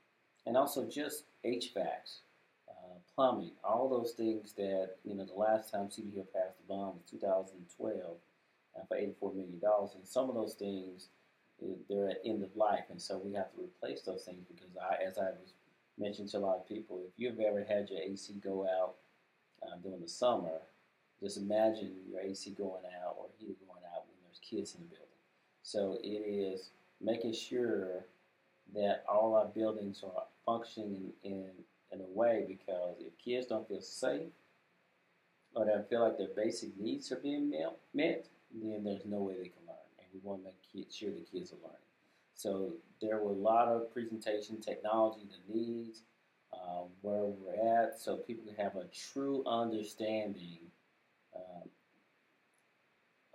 And 0.46 0.56
also 0.56 0.88
just 0.88 1.24
HVACs, 1.44 2.20
uh, 2.68 2.98
plumbing, 3.14 3.52
all 3.62 3.88
those 3.88 4.12
things 4.12 4.52
that, 4.54 4.96
you 5.04 5.14
know, 5.14 5.24
the 5.24 5.34
last 5.34 5.70
time 5.70 5.90
Hill 5.90 6.26
passed 6.32 6.56
the 6.58 6.74
bond 6.74 6.94
was 6.94 7.10
2012 7.10 8.16
uh, 8.76 8.84
for 8.88 8.96
$84 8.96 9.34
million. 9.34 9.60
And 9.62 10.06
some 10.06 10.28
of 10.28 10.34
those 10.34 10.54
things, 10.54 11.08
eh, 11.62 11.74
they're 11.88 12.08
at 12.08 12.22
end 12.24 12.42
of 12.42 12.56
life. 12.56 12.84
And 12.88 13.02
so 13.02 13.18
we 13.18 13.34
have 13.34 13.52
to 13.52 13.60
replace 13.60 14.02
those 14.02 14.24
things 14.24 14.46
because 14.48 14.76
I, 14.76 15.02
as 15.04 15.18
I 15.18 15.32
was 15.32 15.52
mentioned 16.00 16.28
to 16.30 16.38
a 16.38 16.40
lot 16.40 16.56
of 16.56 16.68
people, 16.68 17.00
if 17.06 17.12
you've 17.16 17.40
ever 17.40 17.64
had 17.64 17.88
your 17.90 18.00
AC 18.00 18.32
go 18.42 18.66
out 18.66 18.94
uh, 19.62 19.76
during 19.82 20.00
the 20.00 20.08
summer, 20.08 20.62
just 21.22 21.36
imagine 21.36 21.92
your 22.10 22.20
AC 22.20 22.50
going 22.52 22.84
out 23.04 23.16
or 23.18 23.26
heater 23.38 23.52
going 23.66 23.84
out 23.94 24.04
when 24.06 24.16
there's 24.24 24.40
kids 24.40 24.74
in 24.74 24.80
the 24.80 24.88
building. 24.88 25.06
So 25.62 25.98
it 26.02 26.08
is 26.08 26.70
making 27.00 27.34
sure 27.34 28.04
that 28.74 29.04
all 29.08 29.34
our 29.34 29.46
buildings 29.46 30.02
are 30.02 30.24
functioning 30.46 31.12
in, 31.22 31.50
in 31.92 32.00
a 32.00 32.18
way 32.18 32.44
because 32.48 32.96
if 33.00 33.16
kids 33.18 33.46
don't 33.46 33.68
feel 33.68 33.82
safe 33.82 34.30
or 35.54 35.66
don't 35.66 35.88
feel 35.88 36.02
like 36.02 36.16
their 36.16 36.28
basic 36.34 36.78
needs 36.78 37.12
are 37.12 37.16
being 37.16 37.50
met, 37.50 37.76
met 37.92 38.26
then 38.54 38.82
there's 38.84 39.04
no 39.04 39.18
way 39.18 39.34
they 39.34 39.48
can 39.48 39.66
learn. 39.66 39.76
And 39.98 40.08
we 40.12 40.20
want 40.22 40.42
to 40.42 40.50
make 40.74 40.90
sure 40.90 41.10
the 41.10 41.38
kids 41.38 41.52
are 41.52 41.62
learning. 41.62 41.89
So 42.40 42.72
there 43.02 43.18
were 43.18 43.32
a 43.32 43.34
lot 43.34 43.68
of 43.68 43.92
presentation, 43.92 44.62
technology, 44.62 45.26
the 45.28 45.54
needs, 45.54 46.04
um, 46.54 46.86
where 47.02 47.24
we're 47.24 47.82
at, 47.82 48.00
so 48.00 48.16
people 48.16 48.46
can 48.46 48.64
have 48.64 48.76
a 48.76 48.86
true 48.86 49.44
understanding, 49.46 50.60
um, 51.36 51.68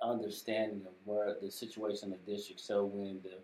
understanding 0.02 0.82
of 0.88 0.94
where 1.04 1.36
the 1.40 1.52
situation 1.52 2.12
in 2.12 2.18
the 2.26 2.32
district. 2.32 2.62
So 2.62 2.86
when 2.86 3.22
the 3.22 3.38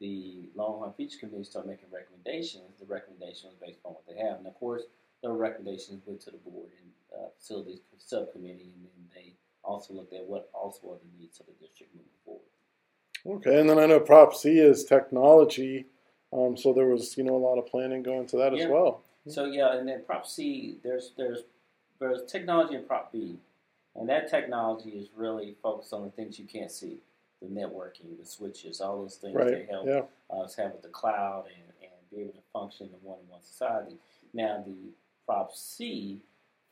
the 0.00 0.50
Longhorn 0.54 0.92
Futures 0.96 1.20
Committee 1.20 1.44
start 1.44 1.66
making 1.66 1.86
recommendations, 1.90 2.78
the 2.78 2.86
recommendation 2.86 3.48
was 3.48 3.58
based 3.64 3.78
on 3.84 3.92
what 3.94 4.06
they 4.06 4.20
have, 4.20 4.36
and 4.36 4.46
of 4.46 4.54
course, 4.56 4.82
the 5.22 5.30
recommendations 5.30 6.02
went 6.04 6.20
to 6.22 6.30
the 6.30 6.38
board 6.38 6.68
and 6.82 6.90
uh, 7.16 7.28
facilities 7.38 7.80
subcommittee, 7.96 8.74
and 8.74 8.84
then 8.84 9.08
they 9.14 9.32
also 9.64 9.94
looked 9.94 10.12
at 10.12 10.26
what 10.26 10.50
also 10.52 10.92
are 10.92 10.98
the 10.98 11.18
needs 11.18 11.40
of 11.40 11.46
the 11.46 11.52
district 11.52 11.94
moving 11.94 12.20
forward. 12.22 12.51
Okay, 13.24 13.60
and 13.60 13.70
then 13.70 13.78
I 13.78 13.86
know 13.86 14.00
Prop 14.00 14.34
C 14.34 14.58
is 14.58 14.84
technology, 14.84 15.86
um, 16.32 16.56
so 16.56 16.72
there 16.72 16.86
was 16.86 17.16
you 17.16 17.24
know 17.24 17.36
a 17.36 17.38
lot 17.38 17.58
of 17.58 17.66
planning 17.66 18.02
going 18.02 18.26
to 18.28 18.36
that 18.38 18.52
Yeah. 18.56 18.64
as 18.64 18.70
well. 18.70 19.02
So 19.28 19.44
yeah, 19.44 19.76
and 19.76 19.86
then 19.86 20.02
Prop 20.04 20.26
C, 20.26 20.78
there's 20.82 21.12
there's 21.16 21.44
there's 22.00 22.24
technology 22.24 22.74
in 22.74 22.84
Prop 22.84 23.12
B, 23.12 23.38
and 23.94 24.08
that 24.08 24.28
technology 24.28 24.90
is 24.90 25.08
really 25.14 25.56
focused 25.62 25.92
on 25.92 26.02
the 26.02 26.10
things 26.10 26.38
you 26.38 26.46
can't 26.46 26.70
see, 26.70 26.98
the 27.40 27.46
networking, 27.46 28.18
the 28.18 28.26
switches, 28.26 28.80
all 28.80 29.02
those 29.02 29.16
things 29.16 29.36
that 29.36 29.66
help 29.70 29.86
Yeah. 29.86 30.02
us 30.30 30.56
have 30.56 30.72
with 30.72 30.82
the 30.82 30.88
cloud 30.88 31.44
and, 31.46 31.72
and 31.80 32.10
be 32.10 32.22
able 32.22 32.32
to 32.32 32.42
function 32.52 32.88
in 32.88 32.94
one-on-one 33.06 33.42
society. 33.42 33.96
Now 34.34 34.64
the 34.66 34.74
Prop 35.26 35.54
C 35.54 36.20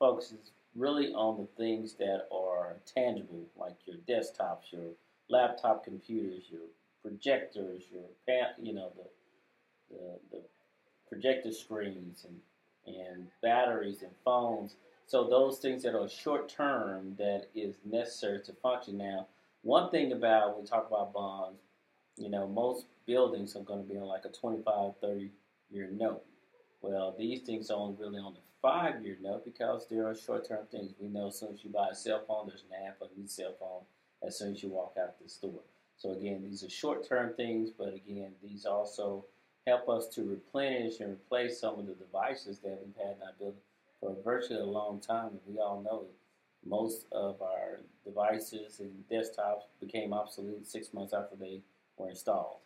focuses 0.00 0.50
really 0.74 1.12
on 1.14 1.36
the 1.36 1.46
things 1.62 1.94
that 1.94 2.26
are 2.32 2.76
tangible, 2.84 3.44
like 3.56 3.76
your 3.86 3.96
desktops, 4.08 4.72
your 4.72 4.90
laptop 5.30 5.84
computers, 5.84 6.44
your 6.50 6.60
projectors, 7.02 7.82
your 7.90 8.02
you 8.60 8.74
know 8.74 8.90
the 8.96 9.96
the, 9.96 10.36
the 10.36 10.42
projector 11.08 11.52
screens 11.52 12.26
and 12.26 12.96
and 12.96 13.26
batteries 13.42 14.02
and 14.02 14.12
phones. 14.24 14.76
So 15.06 15.24
those 15.24 15.58
things 15.58 15.82
that 15.82 15.98
are 15.98 16.08
short 16.08 16.48
term 16.48 17.14
that 17.18 17.48
is 17.54 17.74
necessary 17.84 18.40
to 18.42 18.52
function. 18.52 18.96
Now, 18.96 19.26
one 19.62 19.90
thing 19.90 20.12
about 20.12 20.54
when 20.54 20.62
we 20.62 20.68
talk 20.68 20.86
about 20.88 21.12
bonds, 21.12 21.60
you 22.16 22.30
know, 22.30 22.46
most 22.46 22.86
buildings 23.06 23.56
are 23.56 23.62
going 23.62 23.82
to 23.82 23.92
be 23.92 23.98
on 23.98 24.06
like 24.06 24.24
a 24.24 24.28
25, 24.28 24.92
30 25.00 25.30
year 25.70 25.90
note. 25.92 26.24
Well, 26.80 27.14
these 27.18 27.40
things 27.40 27.70
are 27.70 27.78
only 27.78 27.96
really 27.98 28.18
on 28.18 28.34
the 28.34 28.40
five 28.62 29.04
year 29.04 29.18
note 29.20 29.44
because 29.44 29.86
there 29.88 30.06
are 30.08 30.14
short 30.14 30.48
term 30.48 30.66
things. 30.70 30.92
We 31.00 31.08
know 31.08 31.28
as 31.28 31.38
soon 31.38 31.54
as 31.54 31.64
you 31.64 31.70
buy 31.70 31.88
a 31.90 31.94
cell 31.94 32.22
phone, 32.26 32.46
there's 32.46 32.64
an 32.70 32.86
app 32.86 33.02
on 33.02 33.08
your 33.16 33.26
cell 33.26 33.54
phone 33.58 33.82
as 34.26 34.38
soon 34.38 34.52
as 34.52 34.62
you 34.62 34.68
walk 34.68 34.96
out 35.00 35.18
the 35.22 35.28
store. 35.28 35.62
So 35.96 36.12
again, 36.12 36.42
these 36.42 36.62
are 36.64 36.70
short 36.70 37.06
term 37.08 37.34
things, 37.34 37.70
but 37.76 37.94
again, 37.94 38.32
these 38.42 38.64
also 38.64 39.24
help 39.66 39.88
us 39.88 40.08
to 40.08 40.24
replenish 40.24 41.00
and 41.00 41.12
replace 41.12 41.60
some 41.60 41.78
of 41.78 41.86
the 41.86 41.94
devices 41.94 42.58
that 42.60 42.80
we've 42.84 42.96
had 42.96 43.16
in 43.16 43.22
our 43.22 43.34
building 43.38 43.60
for 44.00 44.16
virtually 44.24 44.60
a 44.60 44.64
long 44.64 45.00
time. 45.00 45.28
And 45.28 45.40
we 45.46 45.58
all 45.58 45.82
know 45.82 46.00
that 46.00 46.68
most 46.68 47.06
of 47.12 47.40
our 47.42 47.80
devices 48.04 48.80
and 48.80 49.04
desktops 49.10 49.62
became 49.80 50.12
obsolete 50.12 50.66
six 50.66 50.92
months 50.92 51.12
after 51.12 51.36
they 51.36 51.60
were 51.96 52.08
installed. 52.08 52.56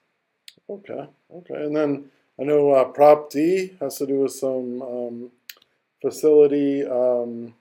Okay, 0.69 1.09
okay. 1.33 1.55
And 1.55 1.77
then 1.77 2.11
I 2.39 2.45
know 2.45 2.71
uh, 2.71 2.85
Prop 2.85 3.31
D 3.31 3.77
has 3.81 3.99
to 3.99 4.07
do 4.07 4.21
with 4.21 4.33
some 4.33 4.83
um, 4.83 5.31
facility, 6.01 6.87
um, 6.87 7.55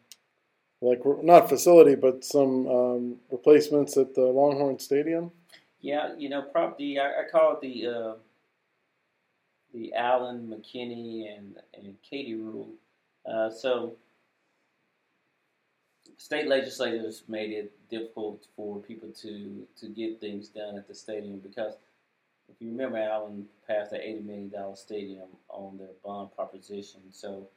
like 0.84 1.02
not 1.24 1.50
facility, 1.50 1.96
but 1.96 2.24
some 2.24 2.68
um, 2.68 3.16
replacements 3.32 3.98
at 3.98 4.14
the 4.14 4.22
Longhorn 4.22 4.80
Stadium. 4.80 5.32
Yeah, 5.80 6.14
you 6.18 6.30
know, 6.30 6.46
D, 6.78 7.00
I, 7.00 7.22
I 7.22 7.24
call 7.32 7.54
it 7.54 7.62
the 7.62 7.88
uh, 7.88 8.14
the 9.74 9.94
Allen, 9.94 10.54
McKinney, 10.54 11.36
and 11.36 11.56
and 11.74 11.96
Katy 12.08 12.36
rule. 12.36 12.70
Uh, 13.26 13.50
so 13.50 13.96
state 16.18 16.48
legislators 16.48 17.24
made 17.28 17.52
it 17.52 17.72
difficult 17.90 18.48
for 18.56 18.80
people 18.80 19.10
to 19.22 19.66
to 19.80 19.88
get 19.88 20.20
things 20.20 20.50
done 20.50 20.78
at 20.78 20.88
the 20.88 20.96
stadium 20.96 21.40
because 21.40 21.76
if 22.50 22.62
you 22.62 22.70
remember, 22.70 22.98
Allen 22.98 23.46
passed 23.68 23.92
the 23.92 24.02
eighty 24.02 24.20
million 24.20 24.50
dollar 24.50 24.76
stadium 24.76 25.30
on 25.50 25.78
their 25.78 25.96
bond 26.04 26.36
proposition. 26.36 27.02
So 27.12 27.48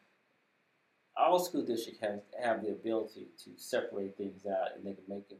all 1.16 1.38
school 1.38 1.62
districts 1.62 2.00
have 2.00 2.20
have 2.42 2.62
the 2.62 2.70
ability 2.70 3.26
to 3.44 3.50
separate 3.56 4.16
things 4.16 4.46
out, 4.46 4.76
and 4.76 4.85
they 4.85 4.92
can 4.92 5.04
make 5.08 5.28
them 5.28 5.38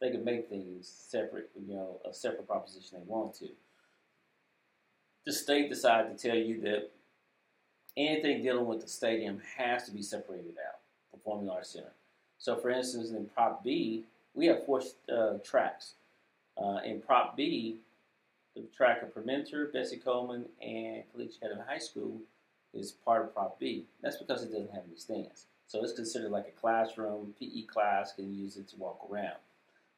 they 0.00 0.10
can 0.10 0.24
make 0.24 0.48
things 0.48 0.88
separate. 0.88 1.50
You 1.54 1.74
know, 1.74 2.00
a 2.08 2.12
separate 2.12 2.46
proposition 2.46 2.98
they 2.98 3.04
want 3.06 3.34
to. 3.36 3.48
The 5.24 5.32
state 5.32 5.68
decided 5.68 6.18
to 6.18 6.28
tell 6.28 6.36
you 6.36 6.60
that 6.62 6.90
anything 7.96 8.42
dealing 8.42 8.66
with 8.66 8.80
the 8.80 8.88
stadium 8.88 9.40
has 9.56 9.84
to 9.84 9.92
be 9.92 10.02
separated 10.02 10.56
out 10.66 10.80
Formula 11.24 11.54
Arts 11.54 11.70
Center. 11.70 11.92
So, 12.38 12.56
for 12.56 12.70
instance, 12.70 13.10
in 13.10 13.26
Prop 13.26 13.62
B, 13.62 14.04
we 14.34 14.46
have 14.46 14.64
four 14.64 14.82
uh, 15.12 15.38
tracks. 15.44 15.94
Uh, 16.60 16.80
in 16.84 17.00
Prop 17.00 17.36
B, 17.36 17.78
the 18.54 18.62
track 18.76 19.02
of 19.02 19.14
Permenter, 19.14 19.72
Bessie 19.72 19.96
Coleman, 19.96 20.44
and 20.60 21.02
Collegiate 21.12 21.36
Academy 21.42 21.62
High 21.66 21.78
School 21.78 22.20
is 22.74 22.92
part 22.92 23.24
of 23.24 23.34
Prop 23.34 23.58
B. 23.58 23.86
That's 24.02 24.16
because 24.16 24.42
it 24.42 24.52
doesn't 24.52 24.72
have 24.72 24.84
any 24.86 24.96
stands. 24.96 25.46
So 25.66 25.82
it's 25.82 25.92
considered 25.92 26.30
like 26.30 26.48
a 26.48 26.60
classroom. 26.60 27.34
PE 27.38 27.62
class 27.62 28.12
can 28.12 28.34
use 28.34 28.56
it 28.56 28.68
to 28.68 28.76
walk 28.76 29.06
around. 29.10 29.36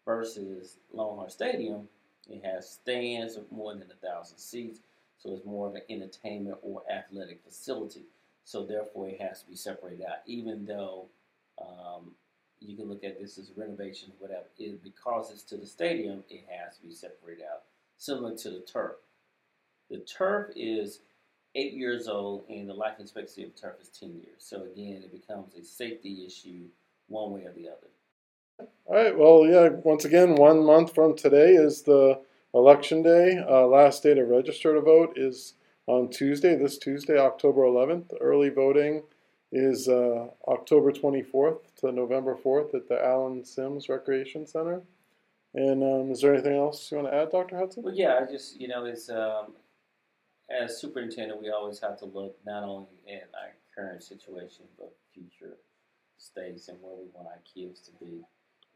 Versus 0.05 0.77
Longhorn 0.93 1.31
Stadium, 1.31 1.89
it 2.29 2.45
has 2.45 2.69
stands 2.69 3.37
of 3.37 3.51
more 3.51 3.73
than 3.73 3.91
a 3.91 4.07
thousand 4.07 4.39
seats. 4.39 4.81
So 5.19 5.33
it's 5.33 5.45
more 5.45 5.69
of 5.69 5.75
an 5.75 5.83
entertainment 5.89 6.59
or 6.63 6.83
athletic 6.91 7.41
facility. 7.45 8.03
So 8.45 8.65
therefore, 8.65 9.09
it 9.09 9.21
has 9.21 9.43
to 9.43 9.49
be 9.49 9.57
separated 9.57 10.05
out. 10.05 10.19
Even 10.27 10.67
though 10.67 11.07
um, 11.61 12.13
you 12.61 12.77
can 12.77 12.89
look 12.89 13.05
at 13.05 13.21
this 13.21 13.39
as 13.39 13.51
renovation, 13.57 14.13
whatever. 14.19 14.45
It, 14.59 14.83
because 14.83 15.31
it's 15.31 15.43
to 15.45 15.57
the 15.57 15.67
stadium, 15.67 16.25
it 16.31 16.45
has 16.49 16.77
to 16.77 16.83
be 16.83 16.93
separated 16.93 17.45
out, 17.45 17.63
similar 17.99 18.37
to 18.37 18.51
the 18.51 18.61
turf. 18.61 18.97
The 19.91 19.99
turf 19.99 20.51
is 20.57 21.01
eight 21.55 21.75
years 21.75 22.09
old, 22.09 22.45
and 22.49 22.69
the 22.69 22.75
life 22.75 22.99
expectancy 22.99 23.45
of 23.45 23.55
turf 23.55 23.75
is 23.81 23.89
10 23.89 24.11
years. 24.11 24.39
So 24.39 24.63
again, 24.63 25.03
it 25.05 25.13
becomes 25.13 25.55
a 25.55 25.63
safety 25.63 26.25
issue 26.27 26.65
one 27.09 27.33
way 27.33 27.43
or 27.43 27.53
the 27.53 27.69
other. 27.69 28.69
All 28.87 28.95
right. 28.95 29.17
Well, 29.17 29.47
yeah. 29.47 29.69
Once 29.83 30.05
again, 30.05 30.37
one 30.37 30.65
month 30.65 30.95
from 30.95 31.17
today 31.17 31.55
is 31.55 31.83
the 31.83 32.21
election 32.55 33.03
day. 33.03 33.39
Uh, 33.39 33.67
last 33.67 34.03
day 34.03 34.15
to 34.15 34.25
register 34.25 34.75
to 34.75 34.81
vote 34.81 35.15
is 35.17 35.55
on 35.87 36.09
Tuesday. 36.11 36.57
This 36.57 36.79
Tuesday, 36.79 37.19
October 37.19 37.63
11th. 37.63 38.13
Early 38.21 38.51
voting 38.51 39.03
is 39.53 39.89
uh, 39.89 40.29
October 40.49 40.93
24th 40.93 41.59
to 41.81 41.93
November 41.93 42.37
4th 42.37 42.75
at 42.75 42.89
the 42.89 43.05
Alan 43.05 43.45
Sims 43.45 43.89
Recreation 43.89 44.47
Center. 44.47 44.83
And 45.55 45.83
um, 45.83 46.11
is 46.11 46.21
there 46.21 46.35
anything 46.35 46.57
else 46.57 46.91
you 46.91 46.99
want 46.99 47.11
to 47.11 47.17
add, 47.17 47.31
Dr. 47.31 47.57
Hudson? 47.57 47.85
Well, 47.85 47.95
yeah, 47.95 48.19
I 48.21 48.31
just, 48.31 48.61
you 48.61 48.67
know, 48.67 48.85
it's 48.85 49.09
um, 49.09 49.53
as 50.51 50.81
superintendent, 50.81 51.41
we 51.41 51.51
always 51.51 51.81
have 51.81 51.99
to 51.99 52.05
look 52.05 52.37
not 52.45 52.65
only 52.65 52.89
at 53.09 53.31
our 53.35 53.55
current 53.75 54.03
situation, 54.03 54.67
but 54.79 54.95
future 55.13 55.57
states 56.19 56.69
and 56.69 56.79
where 56.81 56.95
we 56.95 57.09
want 57.13 57.29
our 57.29 57.43
kids 57.55 57.81
to 57.81 57.93
be. 58.05 58.23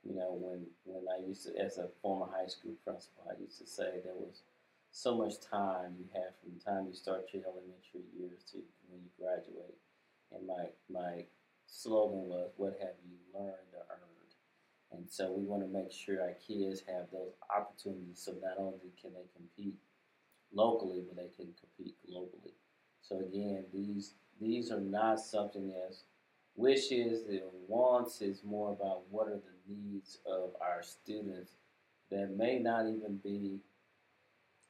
You 0.05 0.15
know, 0.15 0.39
when, 0.39 0.67
when 0.85 1.05
I 1.13 1.27
used 1.27 1.47
to, 1.47 1.59
as 1.59 1.79
a 1.79 1.89
former 2.01 2.27
high 2.33 2.47
school 2.47 2.75
principal, 2.85 3.25
I 3.29 3.41
used 3.41 3.59
to 3.59 3.67
say 3.67 4.01
there 4.05 4.15
was 4.15 4.43
so 4.91 5.17
much 5.17 5.41
time 5.41 5.97
you 5.99 6.07
have 6.15 6.33
from 6.41 6.55
the 6.55 6.65
time 6.65 6.87
you 6.87 6.95
start 6.95 7.29
your 7.33 7.43
elementary 7.45 8.09
years 8.17 8.45
to 8.53 8.59
when 8.89 9.03
you 9.03 9.11
graduate 9.19 9.77
and 10.33 10.47
my 10.47 10.67
my 10.91 11.25
slogan 11.67 12.29
was, 12.29 12.51
"What 12.57 12.79
have 12.81 12.97
you 13.05 13.17
learned 13.33 13.73
or 13.75 13.85
earned?" 13.91 14.35
And 14.91 15.11
so 15.11 15.33
we 15.33 15.45
want 15.45 15.63
to 15.63 15.69
make 15.69 15.93
sure 15.93 16.23
our 16.23 16.35
kids 16.35 16.81
have 16.89 17.11
those 17.11 17.35
opportunities, 17.55 18.21
so 18.25 18.33
not 18.41 18.59
only 18.59 18.93
can 19.01 19.13
they 19.13 19.29
compete 19.37 19.77
locally, 20.53 21.03
but 21.07 21.17
they 21.17 21.31
can 21.37 21.53
compete 21.59 21.97
globally. 22.09 22.53
So 23.03 23.21
again, 23.21 23.65
these 23.73 24.15
these 24.41 24.71
are 24.71 24.81
not 24.81 25.19
something 25.21 25.73
as 25.89 26.05
wishes 26.57 27.27
and 27.29 27.43
wants. 27.67 28.21
It's 28.21 28.45
more 28.45 28.73
about 28.73 29.03
what 29.11 29.29
are 29.29 29.41
the 29.41 29.75
needs 29.75 30.19
of 30.27 30.51
our 30.61 30.83
students 30.83 31.53
that 32.11 32.37
may 32.37 32.59
not 32.59 32.87
even 32.87 33.19
be 33.23 33.61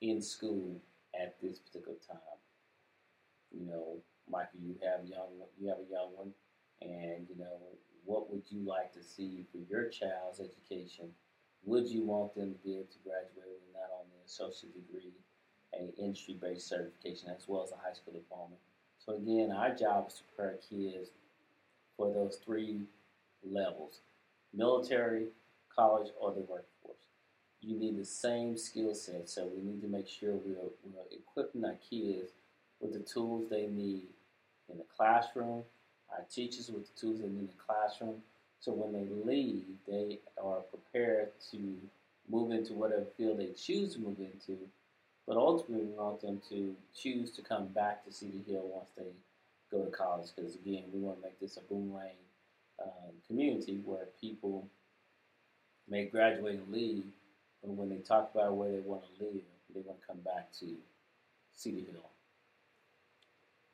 in 0.01 0.23
school 0.23 0.81
at 1.21 1.37
this 1.41 1.59
particular 1.59 1.99
time. 2.07 2.39
You 3.51 3.67
know, 3.67 4.03
Michael, 4.31 4.61
you 4.61 4.77
have 4.85 5.07
young, 5.07 5.41
you 5.59 5.69
have 5.69 5.79
a 5.79 5.91
young 5.91 6.11
one, 6.15 6.33
and 6.83 7.27
you 7.29 7.37
know, 7.39 7.59
what 8.05 8.31
would 8.31 8.43
you 8.49 8.61
like 8.67 8.93
to 8.93 9.03
see 9.03 9.47
for 9.51 9.59
your 9.59 9.89
child's 9.89 10.41
education? 10.41 11.11
Would 11.65 11.89
you 11.89 12.05
want 12.05 12.35
them 12.35 12.53
to 12.55 12.59
be 12.61 12.77
able 12.77 12.93
to 12.93 12.99
graduate 13.05 13.59
with 13.61 13.75
not 13.75 13.91
only 13.99 14.15
an 14.17 14.25
associate 14.25 14.75
degree, 14.75 15.13
a 15.75 15.95
industry-based 16.01 16.69
certification, 16.69 17.31
as 17.31 17.45
well 17.47 17.63
as 17.63 17.73
a 17.73 17.77
high 17.77 17.93
school 17.93 18.13
diploma? 18.13 18.55
So 19.05 19.15
again, 19.15 19.51
our 19.51 19.75
job 19.75 20.09
is 20.09 20.15
to 20.15 20.23
prepare 20.35 20.59
kids 20.69 21.11
for 21.97 22.13
those 22.13 22.39
three 22.45 22.81
levels: 23.45 24.01
military, 24.53 25.29
college, 25.75 26.13
or 26.21 26.33
the 26.33 26.41
workforce. 26.41 26.97
You 27.61 27.77
need 27.77 27.99
the 27.99 28.05
same 28.05 28.57
skill 28.57 28.95
set, 28.95 29.29
so 29.29 29.51
we 29.55 29.63
need 29.63 29.81
to 29.83 29.89
make 29.89 30.09
sure 30.09 30.33
we're, 30.33 30.71
we're 30.85 31.03
equipping 31.11 31.65
our 31.65 31.77
kids 31.91 32.31
with 32.81 32.93
the 32.93 33.01
tools 33.01 33.49
they 33.51 33.67
need 33.67 34.07
in 34.71 34.79
the 34.79 34.85
classroom, 34.97 35.65
our 36.11 36.25
teachers 36.31 36.71
with 36.71 36.87
the 36.87 37.01
tools 37.01 37.21
they 37.21 37.27
need 37.27 37.41
in 37.41 37.47
the 37.47 37.53
classroom. 37.67 38.23
So 38.61 38.73
when 38.73 38.93
they 38.93 39.09
leave, 39.25 39.65
they 39.87 40.21
are 40.43 40.61
prepared 40.61 41.31
to 41.51 41.77
move 42.29 42.53
into 42.53 42.75
whatever 42.75 43.07
field 43.17 43.39
they 43.39 43.53
choose 43.57 43.95
to 43.95 44.01
move 44.01 44.19
into. 44.19 44.59
But 45.29 45.37
ultimately, 45.37 45.85
we 45.85 45.93
want 45.93 46.23
them 46.23 46.41
to 46.49 46.75
choose 46.97 47.31
to 47.33 47.43
come 47.43 47.67
back 47.67 48.03
to 48.07 48.13
Cedar 48.13 48.39
Hill 48.49 48.63
once 48.65 48.89
they 48.97 49.05
go 49.71 49.85
to 49.85 49.91
college. 49.91 50.31
Because 50.35 50.55
again, 50.55 50.85
we 50.91 51.01
want 51.01 51.19
to 51.19 51.23
make 51.23 51.39
this 51.39 51.59
a 51.59 51.61
boomerang 51.61 52.17
um, 52.83 53.13
community 53.27 53.83
where 53.85 54.07
people 54.19 54.67
may 55.87 56.07
graduate 56.07 56.55
and 56.55 56.73
leave, 56.73 57.05
but 57.63 57.73
when 57.73 57.91
they 57.91 57.97
talk 57.97 58.31
about 58.35 58.57
where 58.57 58.73
they 58.73 58.81
want 58.81 59.03
to 59.03 59.25
live, 59.25 59.43
they 59.75 59.81
want 59.83 60.01
to 60.01 60.07
come 60.07 60.21
back 60.25 60.51
to 60.61 60.67
Cedar 61.55 61.93
Hill. 61.93 62.09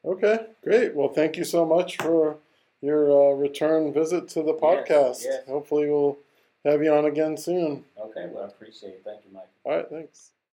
Okay, 0.04 0.46
great. 0.64 0.94
Well, 0.96 1.08
thank 1.08 1.36
you 1.36 1.44
so 1.44 1.64
much 1.64 1.96
for 1.98 2.36
your 2.82 3.10
uh, 3.10 3.34
return 3.36 3.92
visit 3.92 4.28
to 4.30 4.42
the 4.42 4.54
podcast. 4.54 5.22
Yes, 5.22 5.24
yes. 5.24 5.46
Hopefully, 5.46 5.88
we'll 5.88 6.18
have 6.64 6.82
you 6.82 6.92
on 6.92 7.04
again 7.04 7.36
soon. 7.36 7.84
Okay, 7.98 8.26
well, 8.32 8.42
I 8.42 8.46
appreciate 8.48 8.90
it. 8.90 9.02
Thank 9.04 9.20
you, 9.24 9.32
Mike. 9.32 9.48
All 9.64 9.76
right, 9.76 9.88
thanks. 9.88 10.33